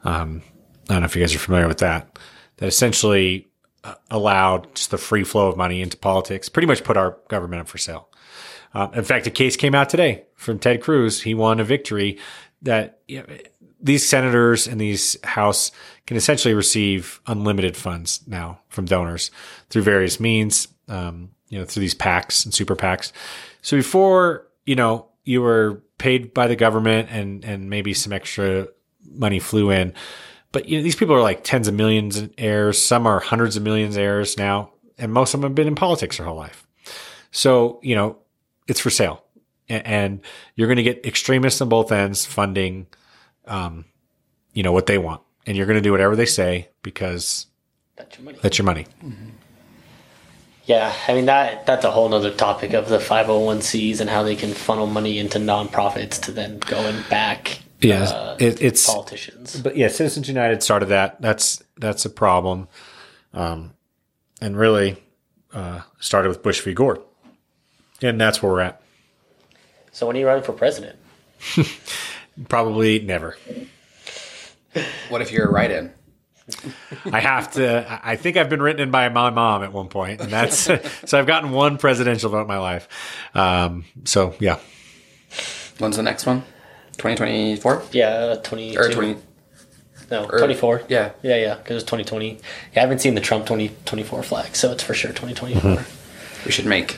[0.07, 0.41] Um,
[0.89, 2.17] I don't know if you guys are familiar with that.
[2.57, 3.47] That essentially
[3.83, 6.47] uh, allowed just the free flow of money into politics.
[6.47, 8.09] Pretty much put our government up for sale.
[8.73, 11.21] Um, in fact, a case came out today from Ted Cruz.
[11.21, 12.17] He won a victory
[12.61, 13.25] that you know,
[13.81, 15.71] these senators and these House
[16.05, 19.29] can essentially receive unlimited funds now from donors
[19.69, 20.69] through various means.
[20.87, 23.11] Um, you know, through these PACs and super PACs.
[23.61, 28.67] So before, you know, you were paid by the government and, and maybe some extra
[29.11, 29.93] money flew in.
[30.51, 32.81] But you know, these people are like tens of millions in heirs.
[32.81, 34.71] Some are hundreds of millions heirs now.
[34.97, 36.65] And most of them have been in politics their whole life.
[37.31, 38.17] So, you know,
[38.67, 39.23] it's for sale.
[39.69, 40.21] And
[40.55, 42.87] you're going to get extremists on both ends funding,
[43.45, 43.85] um,
[44.53, 45.21] you know, what they want.
[45.45, 47.47] And you're going to do whatever they say because
[47.97, 48.39] that's your money.
[48.41, 48.85] that's your money.
[50.65, 54.35] Yeah, I mean that that's a whole other topic of the 501c's and how they
[54.35, 58.03] can funnel money into nonprofits to then go and back Yeah.
[58.03, 59.61] uh, it, it's, politicians.
[59.61, 61.21] but yeah, Citizens United started that.
[61.21, 62.67] That's that's a problem,
[63.33, 63.73] um,
[64.41, 65.03] and really
[65.53, 66.73] uh, started with Bush v.
[66.73, 67.01] Gore,
[68.01, 68.81] and that's where we're at.
[69.91, 70.97] So when are you running for president?
[72.49, 73.37] Probably never.
[75.09, 75.91] What if you're a write-in?
[77.11, 77.91] I have to.
[77.91, 80.57] I- I think I've been written in by my mom at one point, and that's
[81.09, 82.87] so I've gotten one presidential vote in my life.
[83.35, 84.59] Um, so yeah,
[85.79, 86.43] When's the next one?
[86.97, 89.17] 2024 Yeah, 20 or 20?
[90.11, 90.83] no, or- 24.
[90.89, 91.11] Yeah.
[91.21, 92.31] Yeah, yeah, because it's 2020.
[92.33, 92.39] Yeah,
[92.75, 95.85] I haven't seen the Trump 2024 flag, so it's for sure 2024.
[96.45, 96.97] We should make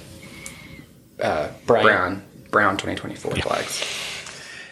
[1.21, 3.83] uh, brown brown 2024 flags.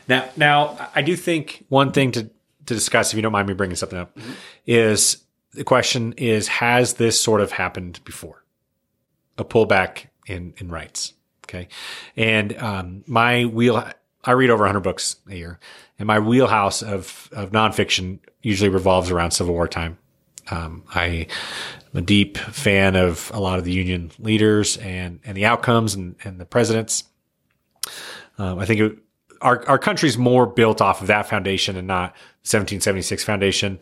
[0.08, 2.24] Now, now I do think one thing to
[2.66, 4.18] to discuss, if you don't mind me bringing something up,
[4.66, 5.18] is
[5.54, 8.44] the question is: Has this sort of happened before?
[9.38, 11.14] A pullback in in rights,
[11.46, 11.68] okay?
[12.16, 13.84] And um, my wheel,
[14.28, 15.60] I read over 100 books a year,
[15.98, 19.98] and my wheelhouse of of nonfiction usually revolves around Civil War time.
[20.52, 21.28] Um, I
[21.92, 25.96] am a deep fan of a lot of the Union leaders and and the outcomes
[25.96, 27.06] and and the presidents.
[28.38, 28.98] Um, I think it,
[29.42, 32.12] our our country's more built off of that foundation and not
[32.44, 33.80] 1776 foundation,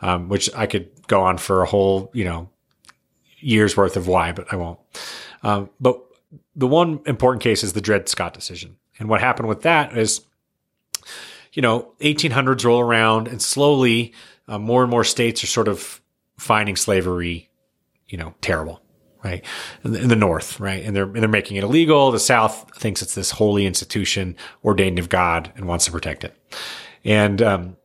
[0.00, 2.50] um, which I could go on for a whole you know
[3.38, 4.78] years worth of why, but I won't.
[5.42, 6.00] Um, but
[6.56, 10.22] the one important case is the Dred Scott decision, and what happened with that is,
[11.52, 14.12] you know, 1800s roll around, and slowly
[14.46, 16.00] uh, more and more states are sort of
[16.36, 17.50] finding slavery,
[18.08, 18.82] you know, terrible
[19.24, 19.44] right?
[19.82, 20.84] In the, North, right?
[20.84, 22.10] And they're, and they're making it illegal.
[22.10, 26.36] The South thinks it's this holy institution ordained of God and wants to protect it.
[27.04, 27.76] And, um,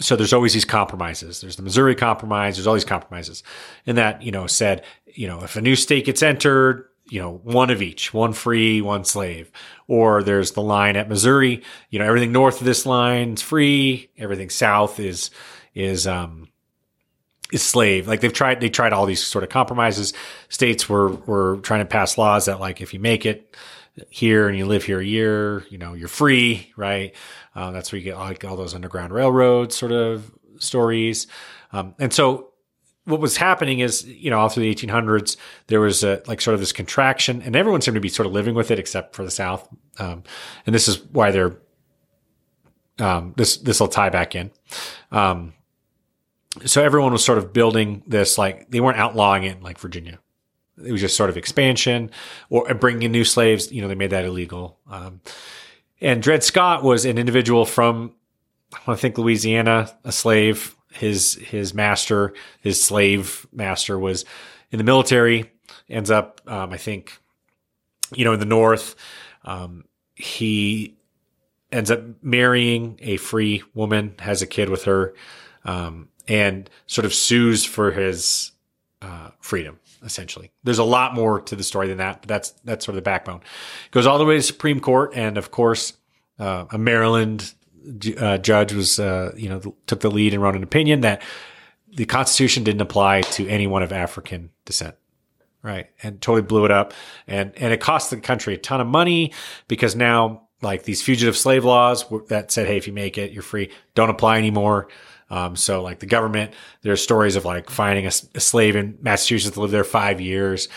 [0.00, 1.40] so there's always these compromises.
[1.40, 2.56] There's the Missouri compromise.
[2.56, 3.44] There's all these compromises.
[3.86, 7.40] And that, you know, said, you know, if a new state gets entered, you know,
[7.42, 9.50] one of each, one free, one slave.
[9.86, 14.10] Or there's the line at Missouri, you know, everything north of this line is free.
[14.16, 15.30] Everything south is,
[15.74, 16.48] is, um,
[17.52, 18.08] is slave.
[18.08, 20.14] Like they've tried, they tried all these sort of compromises.
[20.48, 23.54] States were, were trying to pass laws that like, if you make it
[24.08, 27.14] here and you live here a year, you know, you're free, right?
[27.54, 31.26] Um, that's where you get like all those underground railroad sort of stories.
[31.72, 32.51] Um, and so
[33.04, 35.36] what was happening is, you know, all through the 1800s,
[35.66, 38.32] there was a, like sort of this contraction and everyone seemed to be sort of
[38.32, 39.68] living with it except for the South.
[39.98, 40.22] Um,
[40.66, 41.56] and this is why they're,
[42.98, 44.50] um, this, this will tie back in.
[45.10, 45.54] Um,
[46.64, 50.18] so everyone was sort of building this, like they weren't outlawing it like Virginia.
[50.84, 52.10] It was just sort of expansion
[52.50, 53.72] or bringing in new slaves.
[53.72, 54.78] You know, they made that illegal.
[54.88, 55.20] Um,
[56.00, 58.14] and Dred Scott was an individual from,
[58.86, 60.76] I think Louisiana, a slave.
[60.92, 64.24] His, his master, his slave master was
[64.70, 65.50] in the military,
[65.88, 67.18] ends up, um, I think,
[68.14, 68.94] you know, in the North.
[69.44, 69.84] Um,
[70.14, 70.96] he
[71.70, 75.14] ends up marrying a free woman, has a kid with her,
[75.64, 78.52] um, and sort of sues for his,
[79.00, 80.50] uh, freedom essentially.
[80.64, 83.02] There's a lot more to the story than that, but that's that's sort of the
[83.02, 83.40] backbone.
[83.90, 85.94] Goes all the way to Supreme Court, and of course,
[86.38, 87.54] uh, a Maryland
[88.18, 91.22] uh, judge was uh, you know took the lead and wrote an opinion that
[91.94, 94.96] the Constitution didn't apply to anyone of African descent.
[95.62, 96.92] Right, and totally blew it up,
[97.28, 99.32] and and it cost the country a ton of money
[99.68, 103.42] because now like these fugitive slave laws that said, hey, if you make it, you're
[103.42, 104.88] free, don't apply anymore.
[105.28, 108.98] Um, so like the government, there are stories of like finding a, a, slave in
[109.00, 110.68] Massachusetts that lived there five years,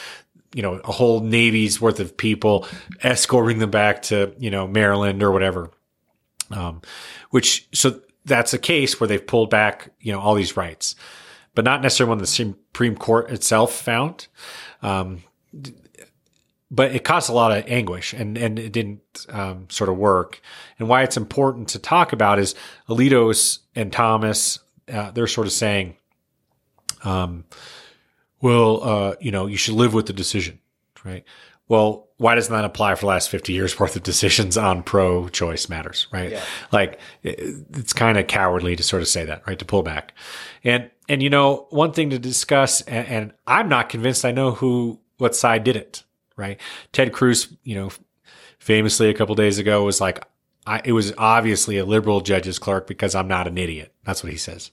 [0.53, 2.67] you know, a whole Navy's worth of people
[3.03, 5.71] escorting them back to, you know, Maryland or whatever.
[6.51, 6.81] Um,
[7.31, 10.95] which, so that's a case where they've pulled back, you know, all these rights,
[11.53, 14.27] but not necessarily one the Supreme Court itself found.
[14.81, 15.23] Um,
[16.71, 20.41] but it caused a lot of anguish and, and it didn't um, sort of work.
[20.79, 22.55] And why it's important to talk about is
[22.89, 24.59] Alito's and Thomas,
[24.91, 25.95] uh, they're sort of saying,
[27.03, 27.45] um,
[28.41, 30.59] well, uh, you know, you should live with the decision,
[31.03, 31.23] right?
[31.67, 35.27] Well, why doesn't that apply for the last 50 years worth of decisions on pro
[35.29, 36.31] choice matters, right?
[36.31, 36.41] Yeah.
[36.71, 39.59] Like it- it's kind of cowardly to sort of say that, right?
[39.59, 40.13] To pull back.
[40.63, 44.51] And, and you know, one thing to discuss, and, and I'm not convinced I know
[44.51, 46.03] who, what side did it,
[46.37, 46.59] right?
[46.93, 47.89] Ted Cruz, you know,
[48.59, 50.23] famously a couple days ago was like,
[50.67, 53.93] I, it was obviously a liberal judge's clerk because I'm not an idiot.
[54.03, 54.71] That's what he says.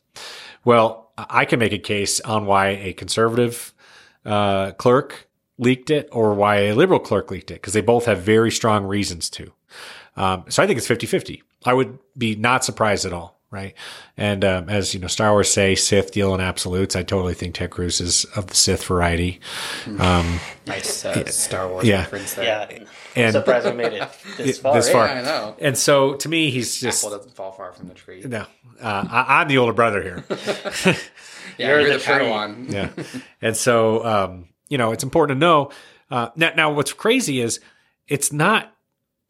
[0.64, 3.74] Well, I can make a case on why a conservative
[4.24, 5.28] uh, clerk
[5.58, 8.84] leaked it or why a liberal clerk leaked it because they both have very strong
[8.84, 9.52] reasons to.
[10.16, 11.42] Um, so I think it's 50 50.
[11.64, 13.38] I would be not surprised at all.
[13.50, 13.74] Right.
[14.16, 16.96] And um, as you know, Star Wars say Sith deal in absolutes.
[16.96, 19.40] I totally think Ted Cruz is of the Sith variety.
[19.98, 21.98] Um, Nice uh, Star Wars Yeah.
[21.98, 22.44] reference there.
[22.46, 22.78] Yeah.
[22.78, 24.74] I'm And- surprised we made it this far.
[24.74, 25.00] this Yeah.
[25.02, 25.54] I know.
[25.60, 28.22] and so to me, he's just Apple doesn't fall far from the tree.
[28.26, 28.46] no.
[28.80, 30.24] Uh, I, I'm the older brother here.
[31.58, 32.14] Yeah, You're you're, the the, tree.
[32.14, 32.72] Padawan.
[32.72, 32.88] yeah.
[33.42, 35.70] And so, um, you know, it's important to know.
[36.10, 37.60] Uh, now, now, what's crazy is
[38.08, 38.74] it's not,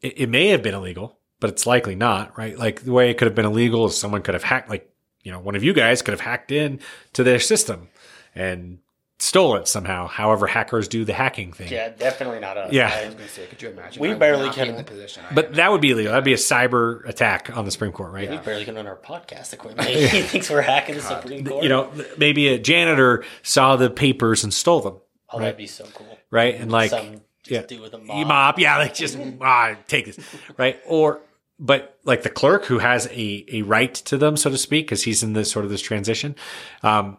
[0.01, 2.57] it, it may have been illegal, but it's likely not, right?
[2.57, 4.89] Like the way it could have been illegal is someone could have hacked, like,
[5.21, 6.79] you know, one of you guys could have hacked in
[7.11, 7.89] to their system
[8.33, 8.79] and
[9.19, 10.07] stole it somehow.
[10.07, 11.71] However, hackers do the hacking thing.
[11.71, 12.71] Yeah, definitely not us.
[12.73, 12.89] Yeah.
[12.93, 14.01] I was gonna say, could you imagine?
[14.01, 15.23] We I barely not can- in the position.
[15.29, 16.11] I But that would be illegal.
[16.11, 18.29] That'd be a cyber attack on the Supreme Court, right?
[18.29, 19.87] We barely can run our podcast equipment.
[20.15, 21.63] he thinks we're hacking the Supreme Court.
[21.63, 24.97] You know, maybe a janitor saw the papers and stole them,
[25.33, 26.17] oh, that'd be so cool.
[26.31, 26.55] right?
[26.55, 27.61] And like, Some just yeah.
[27.63, 28.27] do with a You mop.
[28.27, 30.17] mop, yeah, like just ah, take this,
[30.57, 30.79] right?
[30.87, 31.19] Or,
[31.59, 35.03] but like the clerk who has a a right to them, so to speak, because
[35.03, 36.35] he's in this sort of this transition.
[36.83, 37.17] Um,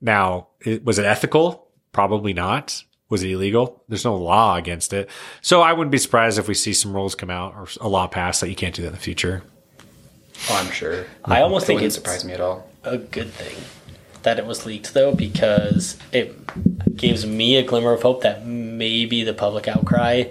[0.00, 1.68] now, it, was it ethical?
[1.92, 2.82] Probably not.
[3.08, 3.84] Was it illegal?
[3.88, 5.10] There's no law against it,
[5.42, 8.06] so I wouldn't be surprised if we see some rules come out or a law
[8.06, 9.42] pass that you can't do that in the future.
[10.48, 11.04] oh, I'm sure.
[11.24, 12.66] I almost It think wouldn't surprise me at all.
[12.84, 13.54] a good thing
[14.24, 19.24] that it was leaked, though, because it gives me a glimmer of hope that maybe
[19.24, 20.24] the public outcry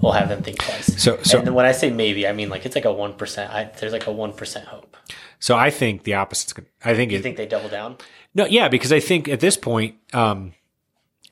[0.00, 1.00] will have them think twice.
[1.02, 3.74] So- so- and when I say maybe, I mean like it's like a one percent.
[3.78, 4.96] There's like a one percent hope.
[5.40, 6.52] So I think the opposite's.
[6.84, 7.96] I think You it, think they double down?
[8.34, 10.52] No, yeah, because I think at this point, um,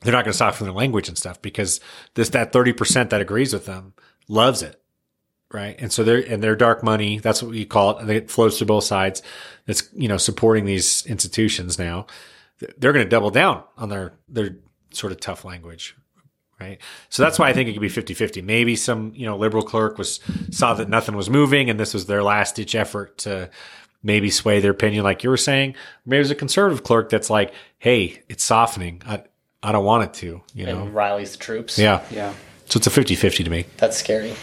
[0.01, 1.79] they're not going to stop from their language and stuff because
[2.15, 3.93] this that thirty percent that agrees with them
[4.27, 4.81] loves it,
[5.51, 5.75] right?
[5.79, 7.19] And so they're and their dark money.
[7.19, 8.01] That's what we call it.
[8.01, 9.21] and It flows through both sides.
[9.65, 12.07] That's you know supporting these institutions now.
[12.77, 14.57] They're going to double down on their their
[14.91, 15.95] sort of tough language.
[16.59, 16.79] Right.
[17.09, 18.41] So that's why I think it could be 50 50.
[18.41, 20.19] Maybe some, you know, liberal clerk was
[20.49, 23.51] saw that nothing was moving and this was their last ditch effort to
[24.01, 25.75] maybe sway their opinion, like you were saying.
[26.03, 29.03] Maybe there's a conservative clerk that's like, hey, it's softening.
[29.05, 29.21] I,
[29.61, 30.81] I don't want it to, you know?
[30.81, 31.77] And rallies the troops.
[31.77, 32.03] Yeah.
[32.09, 32.33] Yeah.
[32.65, 33.65] So it's a 50 50 to me.
[33.77, 34.33] That's scary.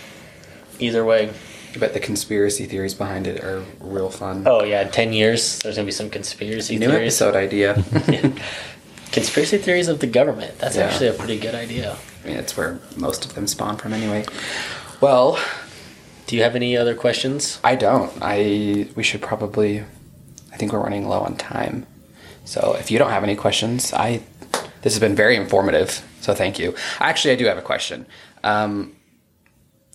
[0.80, 1.30] Either way.
[1.74, 4.44] I bet the conspiracy theories behind it are real fun.
[4.46, 7.20] Oh yeah, ten years there's gonna be some conspiracy New theories.
[7.20, 7.74] episode idea.
[9.12, 10.58] Conspiracy theories of the government.
[10.58, 10.84] That's Yeah.
[10.86, 11.96] actually a pretty good idea.
[12.24, 14.24] I mean, it's where most of them spawn from anyway.
[15.00, 15.38] Well,
[16.26, 17.60] Do you have any other questions?
[17.62, 18.10] I don't.
[18.22, 19.84] I we should probably.
[20.52, 21.86] I think we're running low on time.
[22.46, 24.22] So if you don't have any questions, I
[24.82, 26.02] this has been very informative.
[26.22, 26.74] So thank you.
[26.98, 28.06] Actually, I do have a question.
[28.42, 28.93] Um,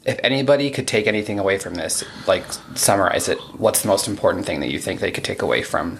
[0.05, 2.43] if anybody could take anything away from this, like
[2.75, 5.99] summarize it, what's the most important thing that you think they could take away from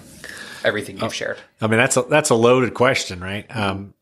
[0.64, 1.38] everything you've shared?
[1.60, 3.44] I mean, that's a, that's a loaded question, right?
[3.54, 3.94] Um,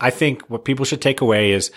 [0.00, 1.70] I think what people should take away is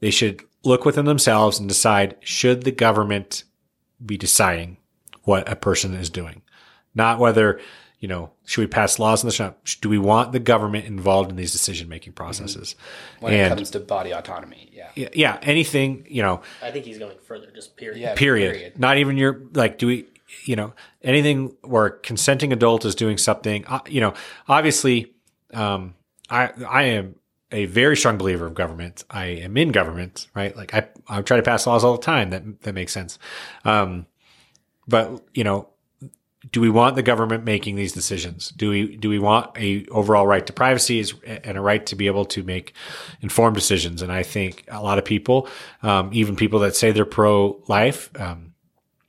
[0.00, 3.44] they should look within themselves and decide should the government
[4.04, 4.78] be deciding
[5.22, 6.42] what a person is doing,
[6.94, 7.60] not whether
[8.02, 9.64] you know should we pass laws in the shop?
[9.80, 12.74] Do we want the government involved in these decision making processes?
[13.20, 14.90] When and it comes to body autonomy, yeah.
[14.96, 18.00] yeah, yeah, anything you know, I think he's going further, just period.
[18.00, 18.14] Yeah.
[18.14, 18.78] period.
[18.78, 19.78] Not even your like.
[19.78, 20.06] Do we?
[20.44, 20.72] You know,
[21.02, 23.66] anything where a consenting adult is doing something.
[23.66, 24.14] Uh, you know,
[24.48, 25.12] obviously,
[25.52, 25.94] um,
[26.28, 27.14] I I am
[27.52, 29.04] a very strong believer of government.
[29.10, 30.56] I am in government, right?
[30.56, 32.30] Like I I try to pass laws all the time.
[32.30, 33.18] That that makes sense.
[33.64, 34.06] Um,
[34.88, 35.68] but you know,
[36.50, 38.50] do we want the government making these decisions?
[38.50, 41.94] Do we do we want a overall right to privacy is, and a right to
[41.94, 42.74] be able to make
[43.20, 44.02] informed decisions?
[44.02, 45.48] And I think a lot of people,
[45.82, 48.54] um, even people that say they're pro life, um,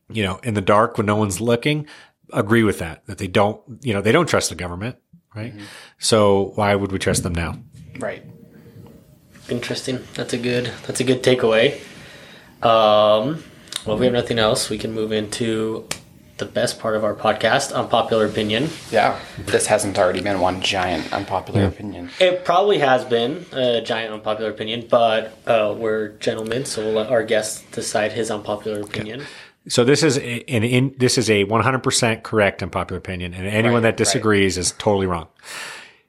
[0.10, 1.88] you know, in the dark when no one's looking,
[2.32, 3.06] agree with that.
[3.08, 4.98] That they don't, you know, they don't trust the government,
[5.34, 5.54] right?
[5.98, 7.58] So why would we trust them now?
[7.98, 8.24] Right.
[9.50, 10.00] Interesting.
[10.14, 10.72] That's a good.
[10.86, 11.80] That's a good takeaway.
[12.62, 13.44] Um,
[13.86, 15.88] well, if we have nothing else, we can move into
[16.38, 18.70] the best part of our podcast, unpopular opinion.
[18.92, 19.20] Yeah.
[19.38, 22.10] This hasn't already been one giant unpopular opinion.
[22.20, 27.10] It probably has been a giant unpopular opinion, but uh, we're gentlemen, so we'll let
[27.10, 29.24] our guest decide his unpopular opinion.
[29.68, 33.76] So this is a- an in, this is a 100% correct unpopular opinion, and anyone
[33.76, 35.28] Right, that disagrees is totally wrong.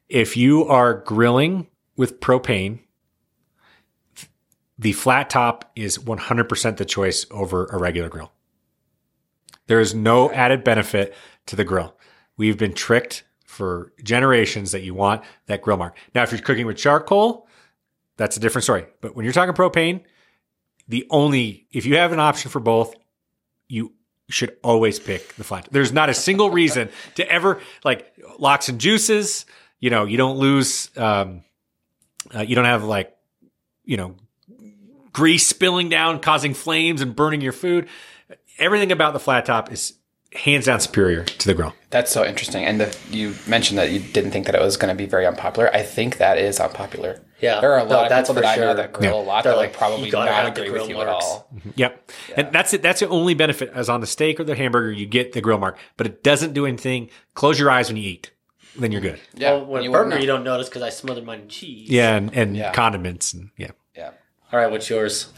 [0.09, 2.81] If you are grilling with propane,
[4.79, 8.33] the flat top is 100% the choice over a regular grill.
[9.67, 11.15] There is no added benefit
[11.47, 11.97] to the grill.
[12.37, 15.97] We've been tricked for generations that you want that grill mark.
[16.15, 17.47] Now, if you're cooking with charcoal,
[18.17, 18.87] that's a different story.
[19.01, 20.03] But when you're talking propane,
[20.89, 22.95] the only if you have an option for both,
[23.69, 23.93] you
[24.29, 25.69] should always pick the flat.
[25.71, 29.47] There's not a single reason to ever like locks and juices.
[29.81, 30.91] You know, you don't lose.
[30.97, 31.43] Um,
[32.35, 33.15] uh, you don't have like,
[33.85, 34.17] you know,
[35.13, 37.89] grease spilling down, causing flames and burning your food.
[38.59, 39.95] Everything about the flat top is
[40.33, 41.75] hands down superior to the grill.
[41.91, 42.65] That's so interesting.
[42.65, 45.27] And the, you mentioned that you didn't think that it was going to be very
[45.27, 45.71] unpopular.
[45.75, 47.23] I think that is unpopular.
[47.41, 47.61] Yeah.
[47.61, 48.75] There are a No, lot of that's people that for I know sure.
[48.75, 50.91] that grill a lot They're that like, like probably not have the agree grill with
[50.91, 51.09] you marks.
[51.25, 51.49] at all.
[51.55, 51.71] Mm-hmm.
[51.77, 52.11] Yep.
[52.37, 52.83] And that's it.
[52.83, 55.59] That's the only benefit as on the steak or the hamburger, you get the grill
[55.59, 57.11] mark, but it doesn't do anything.
[57.35, 58.33] Close your eyes when you eat.
[58.77, 59.21] Then you're good.
[59.35, 59.53] Yeah.
[59.53, 61.89] well, when you burger, you don't notice because I smothered mine in cheese.
[61.91, 62.17] Yeah.
[62.17, 62.73] And, and Yeah.
[62.73, 63.71] condiments and yeah.
[63.97, 64.11] Yeah.
[64.55, 65.33] All right, what's yours?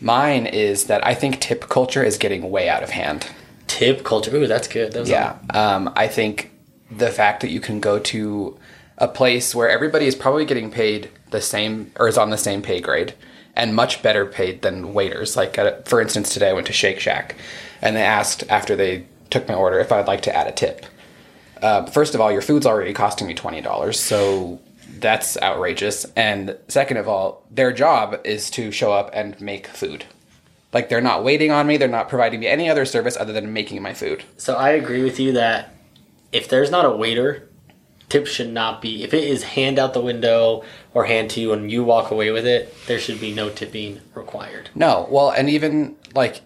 [0.00, 3.28] Mine is that I think tip culture is getting way out of hand.
[3.68, 4.34] Tip culture.
[4.34, 4.92] Ooh, that's good.
[4.92, 5.36] That was Yeah.
[5.50, 6.50] Um, I think
[6.90, 8.58] the fact that you can go to
[8.98, 12.60] a place where everybody is probably getting paid the same or is on the same
[12.60, 13.14] pay grade
[13.54, 15.36] and much better paid than waiters.
[15.36, 17.36] Like, at a, for instance, today I went to Shake Shack
[17.80, 20.84] and they asked after they took my order if I'd like to add a tip.
[21.62, 24.58] Uh, first of all, your food's already costing me $20, so
[24.98, 26.06] that's outrageous.
[26.16, 30.04] And second of all, their job is to show up and make food.
[30.72, 33.52] Like, they're not waiting on me, they're not providing me any other service other than
[33.52, 34.24] making my food.
[34.36, 35.74] So I agree with you that
[36.32, 37.48] if there's not a waiter,
[38.08, 39.02] tips should not be.
[39.02, 40.64] If it is hand out the window
[40.94, 44.00] or hand to you and you walk away with it, there should be no tipping
[44.14, 44.70] required.
[44.74, 46.40] No, well, and even like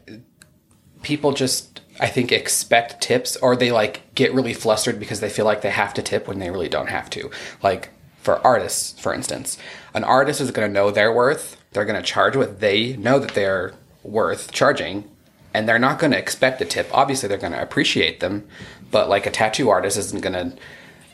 [1.03, 5.45] people just I think expect tips or they like get really flustered because they feel
[5.45, 7.31] like they have to tip when they really don't have to.
[7.63, 7.91] Like
[8.23, 9.59] for artists, for instance,
[9.95, 11.57] an artist is going to know their worth.
[11.73, 15.09] They're going to charge what they know that they're worth charging
[15.53, 16.89] and they're not going to expect a tip.
[16.93, 18.47] Obviously, they're going to appreciate them,
[18.91, 20.57] but like a tattoo artist isn't going to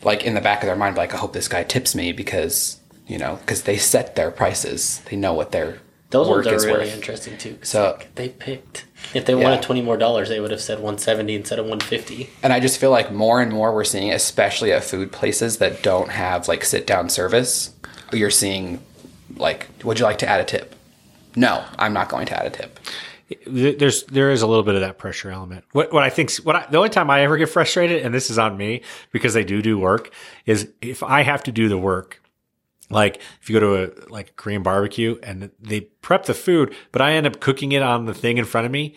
[0.02, 2.78] like in the back of their mind like I hope this guy tips me because,
[3.06, 5.00] you know, because they set their prices.
[5.10, 5.78] They know what their
[6.10, 6.94] Those work ones are is really worth.
[6.94, 7.58] interesting too.
[7.62, 8.84] So- like, they picked.
[9.12, 9.42] If they Yeah.
[9.42, 12.30] wanted twenty more dollars, they would have said one seventy instead of one fifty.
[12.42, 15.82] And I just feel like more and more we're seeing, especially at food places that
[15.82, 17.70] don't have like sit down service,
[18.12, 18.80] you're seeing
[19.36, 20.74] like, would you like to add a tip?
[21.34, 22.78] No, I'm not going to add a tip.
[23.46, 25.64] There's there is a little bit of that pressure element.
[25.72, 28.30] What what I think what I, the only time I ever get frustrated, and this
[28.30, 30.12] is on me because they do do work,
[30.46, 32.22] is if I have to do the work.
[32.90, 36.74] Like if you go to a like a Korean barbecue and they prep the food,
[36.92, 38.94] but I end up cooking it on the thing in front of me.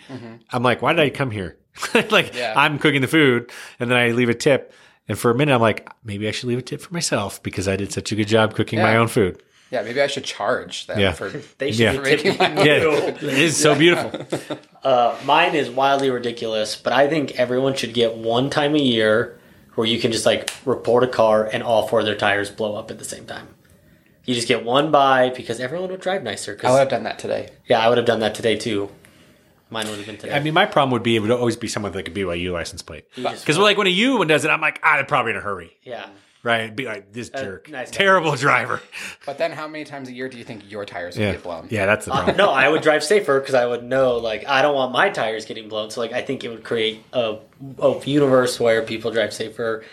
[0.51, 1.57] I'm like, why did I come here?
[2.11, 2.53] like Yeah.
[2.55, 4.73] I'm cooking the food and then I leave a tip.
[5.07, 7.67] And for a minute, I'm like, maybe I should leave a tip for myself because
[7.67, 9.41] I did such a good job cooking my own food.
[9.71, 11.13] Yeah, maybe I should charge them Yeah.
[11.13, 11.29] for.
[11.57, 11.97] They should Yeah.
[11.97, 12.91] be tipping Making Yeah, you.
[12.91, 14.57] it is so beautiful.
[14.81, 19.37] Uh, mine is wildly ridiculous, but I think everyone should get one time a year
[19.75, 22.75] where you can just like report a car and all four of their tires blow
[22.77, 23.49] up at the same time.
[24.29, 26.53] You just get one by because everyone would drive nicer.
[26.53, 27.49] 'cause- I would have done that today.
[27.65, 28.91] yeah, I would have done that today too.
[29.71, 30.35] Mine would have been today.
[30.35, 32.51] I mean, my problem would be it would always be someone with like a BYU
[32.51, 33.05] license plate.
[33.15, 35.37] just Because like when a U one does it, I'm like, ah, they're probably in
[35.37, 36.05] a hurry, yeah.
[36.43, 36.61] right?
[36.65, 37.89] It'd be like this Uh, jerk, nice.
[37.89, 38.81] terrible driver.
[39.25, 41.41] But then, how many times a year do you think your tires would Yeah, get
[41.43, 41.67] blown?
[41.71, 42.37] yeah, that's the problem.
[42.37, 45.45] no, I would drive safer because I would know like I don't want my tires
[45.45, 45.89] getting blown.
[45.89, 47.37] So like I think it would create a,
[47.79, 49.83] a universe where people drive safer.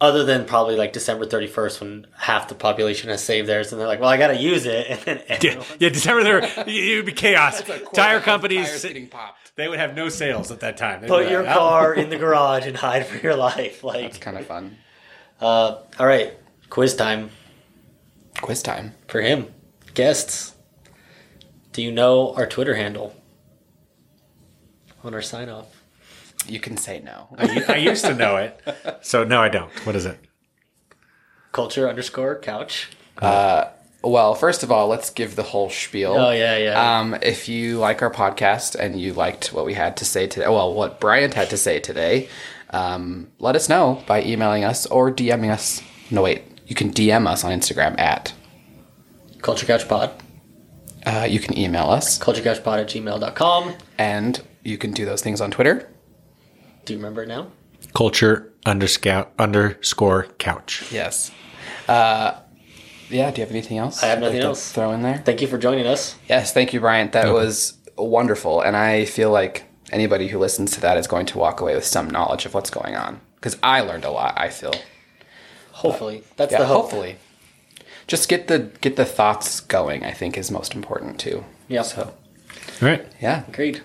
[0.00, 3.80] Other than probably like December thirty first when half the population has saved theirs and
[3.80, 6.96] they're like, well, I got to use it, and then Yeah, yeah, December there, it
[6.96, 7.60] would be chaos.
[7.60, 9.52] It's a quarter Tire companies, tires getting popped.
[9.56, 11.00] they would have no sales at that time.
[11.00, 13.56] They'd put be your like, "Oh." car in the garage and hide for your life.
[13.76, 14.76] It's Like, kind of fun.
[15.40, 16.34] uh, all right,
[16.70, 17.30] quiz time
[18.40, 18.94] Quiz time.
[19.06, 19.46] for him.
[19.94, 20.54] Guests,
[21.72, 23.14] do you know our Twitter handle
[25.04, 25.73] on our sign off?
[26.46, 27.28] You can say no.
[27.38, 28.60] I, I used to know it,
[29.02, 29.70] so no, I don't.
[29.86, 30.18] What is it?
[31.52, 32.90] Culture underscore couch.
[34.04, 36.12] Well, first of all, let's give the whole spiel.
[36.12, 36.98] Oh yeah, yeah.
[36.98, 40.46] Um, if you like our podcast and you liked what we had to say today,
[40.46, 42.28] well, what Bryant had to say today,
[42.70, 45.80] um, let us know by emailing us or DMing us.
[46.10, 48.34] No, wait, you can DM us on Instagram at.
[49.40, 50.10] Culture Couch Pod.
[51.06, 53.74] Uh, you can email us, CultureCouchPod at gmail.com.
[53.98, 55.88] and you can do those things on Twitter.
[56.84, 57.48] Do you remember it now?
[57.94, 60.84] Culture underscore underscore couch.
[60.90, 61.30] Yes.
[61.88, 62.34] Uh,
[63.10, 63.30] yeah.
[63.30, 64.02] Do you have anything else?
[64.02, 64.72] I have you'd nothing to else.
[64.72, 65.18] Throw in there.
[65.18, 66.16] Thank you for joining us.
[66.28, 67.12] Yes, thank you, Bryant.
[67.12, 71.38] That was wonderful, and I feel like anybody who listens to that is going to
[71.38, 74.34] walk away with some knowledge of what's going on because I learned a lot.
[74.36, 74.74] I feel.
[75.72, 76.82] Hopefully, that's Yeah, the hope.
[76.82, 77.16] hopefully.
[78.06, 80.04] Just get the get the thoughts going.
[80.04, 81.44] I think is most important too.
[81.68, 81.82] Yeah.
[81.82, 82.02] So
[82.82, 83.06] All right.
[83.20, 83.44] yeah.
[83.48, 83.82] Agreed.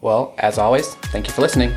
[0.00, 1.76] Well, as always, thank you for listening.